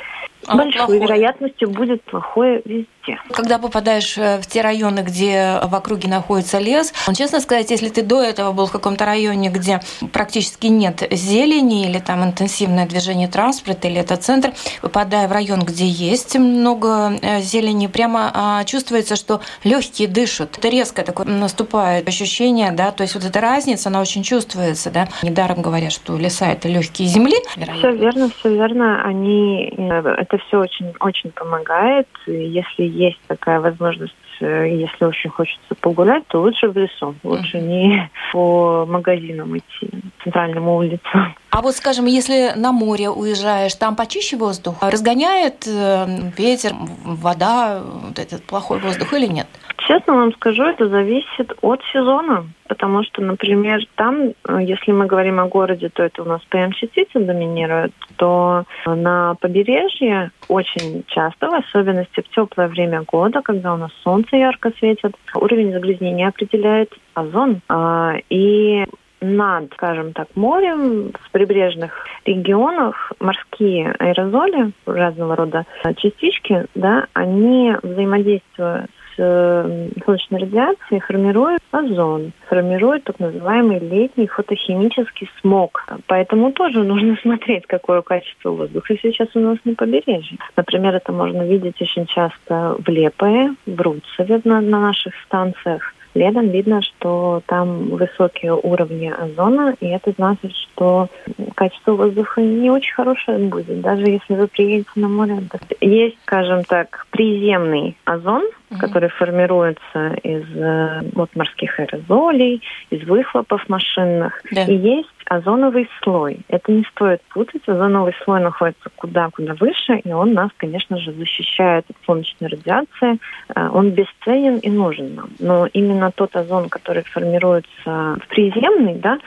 с 0.42 0.46
большой 0.46 0.72
плохое. 0.72 1.00
вероятностью 1.00 1.70
будет 1.70 2.02
плохое 2.04 2.62
везде. 2.64 3.18
Когда 3.32 3.58
попадаешь 3.58 4.16
э, 4.16 4.38
в 4.40 4.46
те 4.46 4.60
районы, 4.60 5.00
где 5.00 5.58
в 5.64 5.74
округе 5.74 6.08
находится 6.08 6.58
лес, 6.58 6.92
честно 7.14 7.40
сказать, 7.40 7.70
если 7.70 7.88
ты 7.88 8.02
до 8.02 8.22
этого 8.22 8.52
был 8.52 8.66
в 8.66 8.72
каком-то 8.72 9.04
районе, 9.04 9.50
где 9.50 9.80
практически 10.12 10.68
нет 10.68 11.02
зелени 11.10 11.88
или 11.88 11.98
там 11.98 12.24
интенсивное 12.24 12.86
движение 12.86 13.28
транспорта, 13.28 13.88
или 13.88 14.00
это 14.00 14.16
центр, 14.16 14.52
попадая 14.80 15.26
в 15.26 15.32
район, 15.32 15.60
где 15.64 15.86
есть 15.86 16.36
много 16.36 17.18
э, 17.20 17.40
зелени, 17.40 17.88
прямо 17.88 18.30
а, 18.32 18.64
чувствуется, 18.64 19.16
что 19.16 19.40
легкие 19.64 20.06
дышат. 20.06 20.58
Это 20.58 20.68
резко 20.68 21.02
такое 21.02 21.26
наступает 21.26 22.06
ощущение, 22.06 22.70
да, 22.70 22.92
то 22.92 23.02
есть 23.02 23.14
вот 23.14 23.24
эта 23.24 23.40
разница, 23.40 23.88
она 23.88 24.00
очень 24.00 24.22
чувствуется 24.22 24.92
да? 24.92 25.08
Недаром 25.22 25.62
говорят, 25.62 25.92
что 25.92 26.16
леса 26.16 26.46
это 26.46 26.68
легкие 26.68 27.08
земли. 27.08 27.36
Все 27.78 27.92
верно, 27.92 28.30
все 28.38 28.54
верно. 28.54 29.02
Они 29.04 29.72
э, 29.76 30.14
это 30.32 30.42
все 30.46 30.60
очень 30.60 30.94
очень 31.00 31.30
помогает. 31.30 32.08
Если 32.26 32.84
есть 32.84 33.20
такая 33.26 33.60
возможность 33.60 34.14
э, 34.40 34.68
если 34.68 35.04
очень 35.04 35.30
хочется 35.30 35.74
погулять, 35.80 36.26
то 36.28 36.40
лучше 36.40 36.68
в 36.68 36.76
лесу. 36.76 37.14
Лучше 37.22 37.58
uh-huh. 37.58 37.66
не 37.66 38.10
по 38.32 38.86
магазинам 38.86 39.56
идти, 39.56 39.90
центральному 40.22 40.76
улицу. 40.76 41.34
А 41.52 41.60
вот, 41.60 41.74
скажем, 41.74 42.06
если 42.06 42.52
на 42.56 42.72
море 42.72 43.10
уезжаешь, 43.10 43.74
там 43.74 43.94
почище 43.94 44.38
воздух? 44.38 44.76
Разгоняет 44.80 45.66
э, 45.66 46.06
ветер, 46.38 46.72
вода, 47.04 47.82
вот 47.84 48.18
этот 48.18 48.42
плохой 48.44 48.78
воздух 48.78 49.12
или 49.12 49.26
нет? 49.26 49.46
Честно 49.76 50.14
вам 50.14 50.32
скажу, 50.32 50.62
это 50.62 50.88
зависит 50.88 51.52
от 51.60 51.82
сезона. 51.92 52.46
Потому 52.68 53.02
что, 53.04 53.20
например, 53.20 53.84
там, 53.96 54.32
э, 54.48 54.60
если 54.62 54.92
мы 54.92 55.04
говорим 55.04 55.40
о 55.40 55.46
городе, 55.46 55.90
то 55.90 56.02
это 56.02 56.22
у 56.22 56.24
нас 56.24 56.40
ПМ-частицы 56.48 57.20
доминируют, 57.20 57.92
то 58.16 58.64
на 58.86 59.34
побережье 59.34 60.30
очень 60.48 61.04
часто, 61.08 61.50
в 61.50 61.54
особенности 61.54 62.22
в 62.22 62.34
теплое 62.34 62.68
время 62.68 63.02
года, 63.02 63.42
когда 63.42 63.74
у 63.74 63.76
нас 63.76 63.90
солнце 64.02 64.36
ярко 64.36 64.72
светит, 64.78 65.14
уровень 65.34 65.72
загрязнения 65.72 66.28
определяет 66.28 66.94
озон. 67.12 67.60
А, 67.68 68.14
и 68.30 68.86
над, 69.22 69.72
скажем 69.74 70.12
так, 70.12 70.28
морем, 70.34 71.12
в 71.12 71.30
прибрежных 71.30 72.06
регионах 72.24 73.12
морские 73.20 73.94
аэрозоли, 73.98 74.72
разного 74.86 75.36
рода 75.36 75.66
частички, 75.96 76.66
да, 76.74 77.06
они 77.14 77.74
взаимодействуют 77.82 78.90
с 79.16 79.92
солнечной 80.04 80.40
радиацией 80.40 81.00
формирует 81.00 81.60
озон, 81.70 82.32
формирует 82.48 83.04
так 83.04 83.18
называемый 83.18 83.78
летний 83.78 84.26
фотохимический 84.26 85.30
смог. 85.40 85.86
Поэтому 86.06 86.52
тоже 86.52 86.82
нужно 86.82 87.16
смотреть, 87.22 87.66
какое 87.66 88.02
качество 88.02 88.50
воздуха 88.50 88.96
сейчас 89.00 89.28
у 89.34 89.40
нас 89.40 89.58
на 89.64 89.74
побережье. 89.74 90.38
Например, 90.56 90.94
это 90.94 91.12
можно 91.12 91.42
видеть 91.42 91.80
очень 91.80 92.06
часто 92.06 92.76
в 92.78 92.88
Лепое, 92.88 93.54
в 93.66 93.80
Руцеве 93.80 94.40
на, 94.44 94.60
на 94.60 94.80
наших 94.80 95.14
станциях. 95.26 95.94
Летом 96.14 96.48
видно, 96.48 96.82
что 96.82 97.42
там 97.46 97.88
высокие 97.90 98.54
уровни 98.54 99.08
озона, 99.08 99.74
и 99.80 99.86
это 99.86 100.12
значит, 100.12 100.52
что 100.54 101.08
качество 101.54 101.92
воздуха 101.92 102.42
не 102.42 102.70
очень 102.70 102.92
хорошее 102.92 103.38
будет, 103.38 103.80
даже 103.80 104.06
если 104.06 104.34
вы 104.34 104.46
приедете 104.46 104.90
на 104.96 105.08
море. 105.08 105.38
Есть, 105.80 106.18
скажем 106.22 106.64
так, 106.64 107.06
приземный 107.10 107.96
озон, 108.04 108.42
mm-hmm. 108.42 108.78
который 108.78 109.08
формируется 109.08 110.14
из 110.22 110.44
э, 110.54 111.02
вот, 111.14 111.34
морских 111.34 111.80
аэрозолей, 111.80 112.62
из 112.90 113.06
выхлопов 113.06 113.68
машинных. 113.68 114.42
Да. 114.50 114.64
И 114.64 114.74
есть 114.74 115.08
озоновый 115.26 115.88
слой. 116.02 116.40
Это 116.48 116.72
не 116.72 116.84
стоит 116.84 117.22
путать. 117.22 117.62
Озоновый 117.66 118.14
слой 118.24 118.40
находится 118.40 118.90
куда-куда 118.96 119.54
выше, 119.54 119.98
и 119.98 120.12
он 120.12 120.32
нас, 120.34 120.50
конечно 120.56 120.98
же, 120.98 121.12
защищает 121.12 121.84
от 121.88 121.96
солнечной 122.06 122.50
радиации. 122.50 123.18
Э, 123.54 123.68
он 123.72 123.90
бесценен 123.90 124.58
и 124.58 124.70
нужен 124.70 125.14
нам. 125.14 125.30
Но 125.38 125.66
именно 125.66 126.10
тот 126.10 126.34
озон, 126.36 126.68
который 126.68 127.04
формируется 127.04 127.68
в 127.84 128.26
приземный, 128.28 128.94
да, 128.94 129.18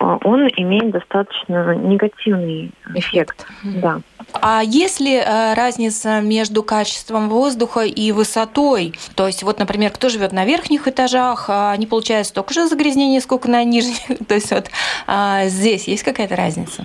э, 0.00 0.18
он 0.24 0.48
имеет 0.56 0.90
достаточно 0.90 1.74
негативный 1.74 2.70
эффект. 2.94 3.46
Mm-hmm. 3.64 3.80
Да. 3.80 4.00
А 4.40 4.62
есть 4.62 5.00
ли 5.00 5.14
э, 5.14 5.54
разница 5.54 6.20
между 6.20 6.62
качеством 6.62 7.28
воздуха 7.28 7.80
и 7.80 8.12
высотой? 8.12 8.94
То 9.14 9.26
есть, 9.26 9.42
вот, 9.42 9.58
например, 9.58 9.90
кто 9.90 10.08
живет 10.08 10.32
на 10.32 10.44
верхних 10.44 10.88
этажах, 10.88 11.46
а 11.48 11.72
они 11.72 11.86
получают 11.86 12.26
столько 12.26 12.54
же 12.54 12.66
загрязнений, 12.66 13.20
сколько 13.20 13.48
на 13.48 13.64
нижних. 13.64 13.96
То 14.28 14.34
есть, 14.34 14.50
вот 14.50 14.66
а 15.06 15.46
здесь 15.46 15.88
есть 15.88 16.02
какая-то 16.02 16.36
разница? 16.36 16.84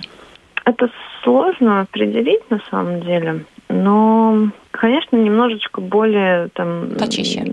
Это 0.64 0.88
сложно 1.22 1.82
определить 1.82 2.48
на 2.50 2.60
самом 2.70 3.00
деле, 3.02 3.44
но, 3.68 4.48
конечно, 4.70 5.16
немножечко 5.16 5.80
более 5.80 6.48
там. 6.48 6.90
Почище 6.98 7.44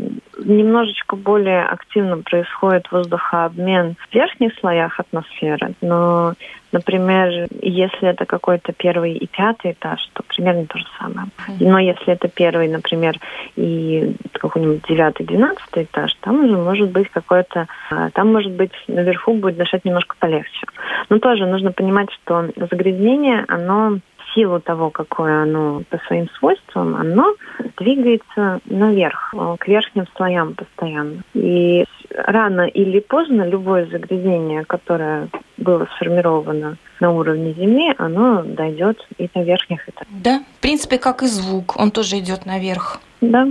немножечко 0.45 1.15
более 1.15 1.63
активно 1.63 2.17
происходит 2.17 2.91
воздухообмен 2.91 3.95
в 4.09 4.13
верхних 4.13 4.53
слоях 4.59 4.99
атмосферы, 4.99 5.73
но, 5.81 6.33
например, 6.71 7.47
если 7.61 8.09
это 8.09 8.25
какой-то 8.25 8.73
первый 8.73 9.13
и 9.13 9.27
пятый 9.27 9.71
этаж, 9.71 9.99
то 10.13 10.23
примерно 10.23 10.65
то 10.65 10.77
же 10.77 10.85
самое. 10.99 11.27
Но 11.59 11.79
если 11.79 12.13
это 12.13 12.27
первый, 12.27 12.67
например, 12.67 13.17
и 13.55 14.15
какой-нибудь 14.33 14.83
девятый, 14.87 15.25
двенадцатый 15.25 15.83
этаж, 15.83 16.13
там 16.21 16.45
уже 16.45 16.57
может 16.57 16.91
быть 16.91 17.09
какой-то, 17.09 17.67
а, 17.91 18.09
там 18.11 18.31
может 18.31 18.51
быть 18.51 18.71
наверху 18.87 19.33
будет 19.33 19.57
дышать 19.57 19.85
немножко 19.85 20.15
полегче. 20.19 20.65
Но 21.09 21.19
тоже 21.19 21.45
нужно 21.45 21.71
понимать, 21.71 22.09
что 22.11 22.49
загрязнение, 22.55 23.45
оно 23.47 23.99
силу 24.33 24.59
того, 24.59 24.89
какое 24.89 25.43
оно 25.43 25.83
по 25.89 25.97
своим 26.07 26.29
свойствам, 26.37 26.95
оно 26.95 27.35
двигается 27.77 28.59
наверх, 28.65 29.33
э, 29.33 29.55
к 29.59 29.67
верхним 29.67 30.05
слоям 30.15 30.53
постоянно. 30.53 31.23
И 31.33 31.85
рано 32.15 32.67
или 32.67 32.99
поздно 32.99 33.43
любое 33.47 33.85
загрязнение, 33.87 34.65
которое 34.65 35.29
было 35.57 35.87
сформировано 35.95 36.77
на 36.99 37.11
уровне 37.11 37.53
Земли, 37.53 37.93
оно 37.97 38.43
дойдет 38.43 39.05
и 39.17 39.29
до 39.33 39.41
верхних 39.41 39.87
этажей. 39.87 40.13
Да, 40.23 40.43
в 40.57 40.61
принципе, 40.61 40.97
как 40.97 41.23
и 41.23 41.27
звук, 41.27 41.75
он 41.77 41.91
тоже 41.91 42.19
идет 42.19 42.45
наверх. 42.45 42.99
Да. 43.21 43.47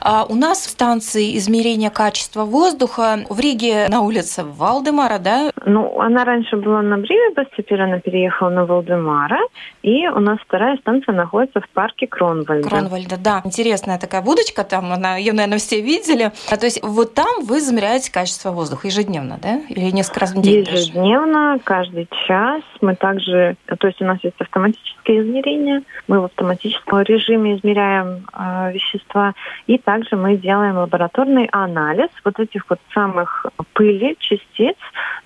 А 0.00 0.24
у 0.28 0.34
нас 0.34 0.64
станции 0.64 1.36
измерения 1.36 1.90
качества 1.90 2.44
воздуха 2.44 3.20
в 3.28 3.38
Риге 3.38 3.86
на 3.88 4.00
улице 4.00 4.44
Валдемара, 4.44 5.18
да? 5.18 5.50
Ну, 5.66 6.00
она 6.00 6.24
раньше 6.24 6.56
была 6.56 6.82
на 6.82 6.98
Бривибас, 6.98 7.46
теперь 7.56 7.80
она 7.82 8.00
переехала 8.00 8.48
на 8.50 8.64
Валдемара. 8.64 9.40
И 9.82 10.08
у 10.08 10.20
нас 10.20 10.38
вторая 10.46 10.76
станция 10.78 11.14
находится 11.14 11.60
в 11.60 11.68
парке 11.70 12.06
Кронвальда. 12.06 12.68
Кронвальда, 12.68 13.16
да. 13.18 13.42
Интересная 13.44 13.98
такая 13.98 14.22
будочка 14.22 14.64
там, 14.64 14.92
она, 14.92 15.16
ее, 15.16 15.32
наверное, 15.32 15.58
все 15.58 15.80
видели. 15.80 16.32
А, 16.50 16.56
то 16.56 16.66
есть 16.66 16.80
вот 16.82 17.14
там 17.14 17.44
вы 17.44 17.60
замеряете 17.60 18.12
качество 18.12 18.50
воздуха 18.50 18.88
ежедневно, 18.88 19.38
да? 19.42 19.60
Или 19.68 19.90
несколько 19.90 20.20
раз 20.20 20.32
в 20.32 20.40
день? 20.40 20.60
Ежедневно, 20.60 21.52
даже? 21.52 21.64
каждый 21.64 22.08
час. 22.26 22.62
Мы 22.80 22.94
также, 22.96 23.56
то 23.78 23.86
есть 23.86 24.00
у 24.00 24.04
нас 24.04 24.18
есть 24.22 24.40
автоматическое 24.40 25.22
измерение, 25.22 25.82
мы 26.08 26.20
в 26.20 26.24
автоматическом 26.24 27.02
режиме 27.02 27.56
измеряем 27.56 28.26
э, 28.32 28.72
вещества, 28.72 29.34
и 29.70 29.78
также 29.78 30.16
мы 30.16 30.36
делаем 30.36 30.78
лабораторный 30.78 31.48
анализ 31.52 32.08
вот 32.24 32.40
этих 32.40 32.68
вот 32.68 32.80
самых 32.92 33.46
пыли, 33.72 34.16
частиц 34.18 34.74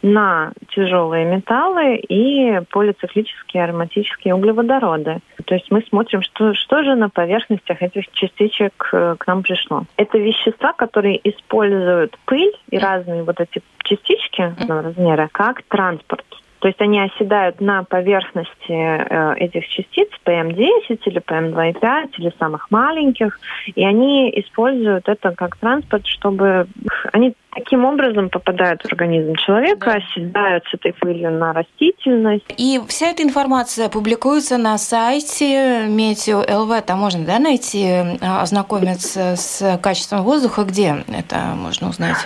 на 0.03 0.53
тяжелые 0.69 1.25
металлы 1.25 1.97
и 1.97 2.61
полициклические 2.71 3.65
ароматические 3.65 4.35
углеводороды. 4.35 5.21
То 5.47 5.55
есть 5.55 5.71
мы 5.71 5.81
смотрим, 5.89 6.21
что, 6.21 6.53
что 6.53 6.83
же 6.83 6.95
на 6.95 7.09
поверхностях 7.09 7.81
этих 7.81 8.13
частичек 8.13 8.91
э, 8.93 9.17
к 9.19 9.27
нам 9.27 9.43
пришло. 9.43 9.85
Это 9.97 10.19
вещества, 10.19 10.75
которые 10.75 11.19
используют 11.27 12.19
пыль 12.27 12.53
и 12.69 12.77
разные 12.77 13.23
вот 13.23 13.41
эти 13.41 13.63
частички 13.83 14.43
разного 14.43 14.83
размера 14.83 15.31
как 15.33 15.63
транспорт. 15.63 16.27
То 16.65 16.69
есть 16.69 16.81
они 16.81 16.99
оседают 16.99 17.61
на 17.61 17.85
поверхности 17.85 18.71
э, 18.71 19.35
этих 19.37 19.69
частиц 19.69 20.09
PM10 20.25 20.99
или 21.05 21.21
PM2,5 21.21 22.13
или 22.17 22.33
самых 22.39 22.71
маленьких, 22.71 23.39
и 23.67 23.85
они 23.85 24.31
используют 24.31 25.07
это 25.07 25.33
как 25.33 25.59
транспорт, 25.59 26.07
чтобы 26.07 26.67
они 27.13 27.35
таким 27.51 27.85
образом 27.85 28.31
попадают 28.31 28.81
в 28.81 28.87
организм 28.87 29.35
человека, 29.35 29.91
да. 29.91 29.97
оседают 29.97 30.65
с 30.65 30.73
этой 30.73 30.95
пылью 30.95 31.33
на 31.33 31.53
растительность. 31.53 32.47
И 32.57 32.81
вся 32.89 33.11
эта 33.11 33.23
информация 33.23 33.91
публикуется 33.91 34.57
на 34.57 34.79
сайте 34.79 35.87
meteo.lv. 35.87 36.81
Там 36.87 36.99
можно 36.99 37.27
да, 37.27 37.39
найти, 37.41 37.85
э, 37.85 38.17
ознакомиться 38.41 39.37
с 39.37 39.79
качеством 39.83 40.23
воздуха. 40.23 40.65
Где 40.65 41.05
это 41.09 41.37
можно 41.57 41.91
узнать? 41.91 42.17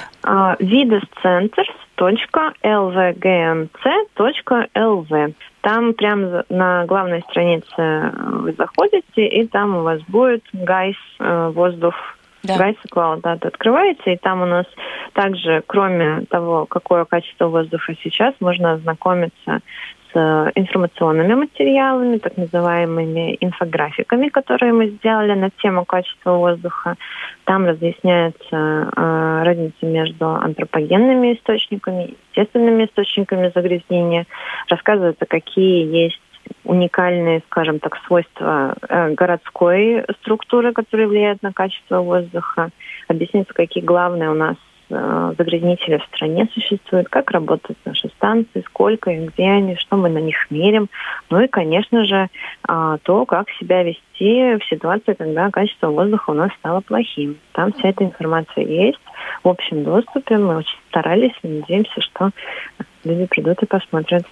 Vides 0.60 1.02
centrs 1.22 1.64
lvgmc.lv. 1.98 3.74
Там 5.60 5.94
прямо 5.94 6.44
на 6.48 6.86
главной 6.86 7.22
странице 7.22 8.12
вы 8.40 8.52
заходите, 8.52 9.26
и 9.26 9.46
там 9.46 9.76
у 9.76 9.82
вас 9.82 10.00
будет 10.08 10.44
gaiss, 10.52 10.96
э, 11.18 11.50
воздух, 11.54 11.94
да. 12.44 12.56
Gaiss 12.56 12.76
Cloud, 12.92 13.20
да, 13.22 13.32
открываете, 13.32 14.14
и 14.14 14.16
там 14.16 14.42
у 14.42 14.46
нас 14.46 14.66
также, 15.12 15.62
кроме 15.66 16.24
того, 16.26 16.66
какое 16.66 17.04
качество 17.04 17.48
воздуха 17.48 17.94
сейчас, 18.02 18.34
можно 18.40 18.74
ознакомиться 18.74 19.60
информационными 20.16 21.34
материалами, 21.34 22.18
так 22.18 22.36
называемыми 22.36 23.36
инфографиками, 23.40 24.28
которые 24.28 24.72
мы 24.72 24.88
сделали 24.88 25.34
на 25.34 25.50
тему 25.62 25.84
качества 25.84 26.32
воздуха. 26.32 26.96
Там 27.44 27.66
разъясняется 27.66 28.90
э, 28.96 29.42
разница 29.44 29.86
между 29.86 30.28
антропогенными 30.28 31.34
источниками 31.34 32.14
естественными 32.38 32.84
источниками 32.84 33.50
загрязнения. 33.54 34.26
Рассказывается, 34.68 35.26
какие 35.26 35.84
есть 36.04 36.20
уникальные, 36.64 37.42
скажем 37.46 37.78
так, 37.78 37.96
свойства 38.06 38.74
э, 38.88 39.10
городской 39.14 40.04
структуры, 40.20 40.72
которые 40.72 41.08
влияют 41.08 41.42
на 41.42 41.52
качество 41.52 42.00
воздуха. 42.00 42.70
Объяснится, 43.06 43.52
какие 43.52 43.82
главные 43.82 44.30
у 44.30 44.34
нас 44.34 44.56
Э, 44.90 45.34
загрязнители 45.36 45.98
в 45.98 46.04
стране 46.14 46.48
существуют, 46.54 47.08
как 47.10 47.30
работают 47.30 47.78
наши 47.84 48.08
станции, 48.08 48.64
сколько 48.66 49.10
их, 49.10 49.32
где 49.32 49.44
они, 49.44 49.76
что 49.76 49.96
мы 49.96 50.08
на 50.08 50.18
них 50.18 50.50
мерим. 50.50 50.88
Ну 51.28 51.40
и, 51.40 51.46
конечно 51.46 52.06
же, 52.06 52.28
а, 52.66 52.96
то, 53.02 53.26
как 53.26 53.50
себя 53.60 53.82
вести 53.82 54.56
в 54.56 54.64
ситуации, 54.64 55.12
когда 55.12 55.50
качество 55.50 55.88
воздуха 55.88 56.30
у 56.30 56.34
нас 56.34 56.50
стало 56.58 56.80
плохим. 56.80 57.36
Там 57.52 57.72
вся 57.72 57.90
эта 57.90 58.04
информация 58.04 58.64
есть 58.64 59.00
в 59.44 59.48
общем 59.48 59.84
доступе. 59.84 60.38
Мы 60.38 60.56
очень 60.56 60.78
старались 60.88 61.34
и 61.42 61.48
надеемся, 61.48 62.00
что 62.00 62.30
люди 63.04 63.26
придут 63.26 63.62
и 63.62 63.66
посмотрят. 63.66 64.24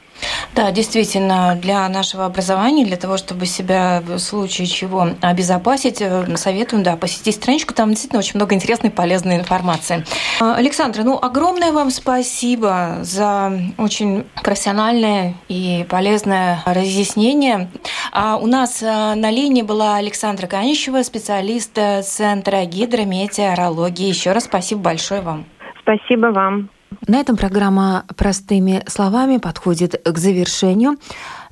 Да, 0.55 0.71
действительно, 0.71 1.59
для 1.61 1.89
нашего 1.89 2.25
образования, 2.25 2.85
для 2.85 2.97
того, 2.97 3.17
чтобы 3.17 3.47
себя 3.47 4.03
в 4.05 4.19
случае 4.19 4.67
чего 4.67 5.09
обезопасить, 5.21 6.01
э, 6.01 6.37
советуем, 6.37 6.83
да, 6.83 6.97
посетить 6.97 7.35
страничку, 7.35 7.75
там 7.75 7.91
действительно 7.91 8.21
очень 8.21 8.37
много 8.37 8.55
интересной 8.55 8.91
и 8.91 8.93
полезной 8.93 9.37
информации. 9.37 10.05
А, 10.41 10.55
Александра, 10.57 11.03
ну, 11.03 11.19
огромное 11.21 11.73
вам 11.73 11.91
спасибо 11.91 12.99
за 13.03 13.53
очень 13.77 14.25
профессиональное 14.43 15.35
и 15.49 15.85
полезное 15.91 16.63
разъяснение. 16.65 17.69
А 18.13 18.37
у 18.37 18.47
нас 18.47 18.83
э, 18.83 18.87
на 18.87 19.31
линии 19.31 19.63
была 19.63 19.97
Александра 19.97 20.47
Канищева, 20.47 21.03
специалист 21.03 21.77
э, 21.77 22.03
Центра 22.03 22.65
гидрометеорологии. 22.65 24.09
Еще 24.09 24.33
раз 24.33 24.45
спасибо 24.45 24.81
большое 24.81 25.21
вам. 25.21 25.45
Спасибо 25.83 26.27
вам. 26.29 26.71
На 27.07 27.19
этом 27.19 27.37
программа 27.37 28.05
«Простыми 28.17 28.83
словами» 28.87 29.39
подходит 29.39 30.01
к 30.05 30.19
завершению. 30.19 30.97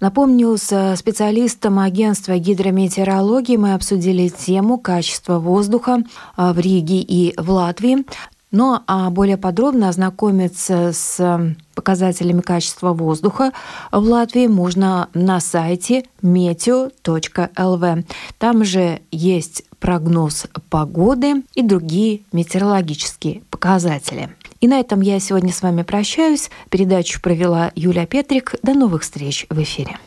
Напомню, 0.00 0.56
с 0.56 0.94
специалистом 0.96 1.78
агентства 1.78 2.38
гидрометеорологии 2.38 3.56
мы 3.56 3.74
обсудили 3.74 4.28
тему 4.28 4.78
качества 4.78 5.38
воздуха 5.38 6.02
а, 6.36 6.52
в 6.52 6.58
Риге 6.58 7.00
и 7.00 7.34
в 7.36 7.50
Латвии. 7.50 8.04
Но 8.50 8.84
а 8.86 9.10
более 9.10 9.36
подробно 9.36 9.88
ознакомиться 9.88 10.92
с 10.92 11.56
показателями 11.74 12.40
качества 12.40 12.92
воздуха 12.92 13.50
в 13.90 13.98
Латвии 13.98 14.46
можно 14.46 15.08
на 15.12 15.40
сайте 15.40 16.04
meteo.lv. 16.22 18.04
Там 18.38 18.64
же 18.64 19.00
есть 19.10 19.64
прогноз 19.80 20.46
погоды 20.70 21.42
и 21.54 21.62
другие 21.62 22.22
метеорологические 22.30 23.42
показатели. 23.50 24.30
И 24.64 24.66
на 24.66 24.80
этом 24.80 25.02
я 25.02 25.20
сегодня 25.20 25.52
с 25.52 25.60
вами 25.60 25.82
прощаюсь. 25.82 26.48
Передачу 26.70 27.20
провела 27.20 27.70
Юлия 27.74 28.06
Петрик. 28.06 28.54
До 28.62 28.72
новых 28.72 29.02
встреч 29.02 29.44
в 29.50 29.62
эфире. 29.62 29.98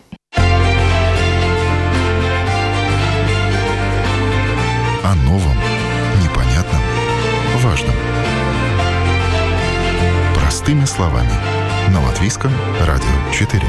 О 5.04 5.14
новом, 5.26 5.56
непонятном, 6.24 6.82
важном. 7.58 7.94
Простыми 10.34 10.86
словами. 10.86 11.30
На 11.94 12.04
Латвийском 12.04 12.52
радио 12.80 13.32
4. 13.32 13.62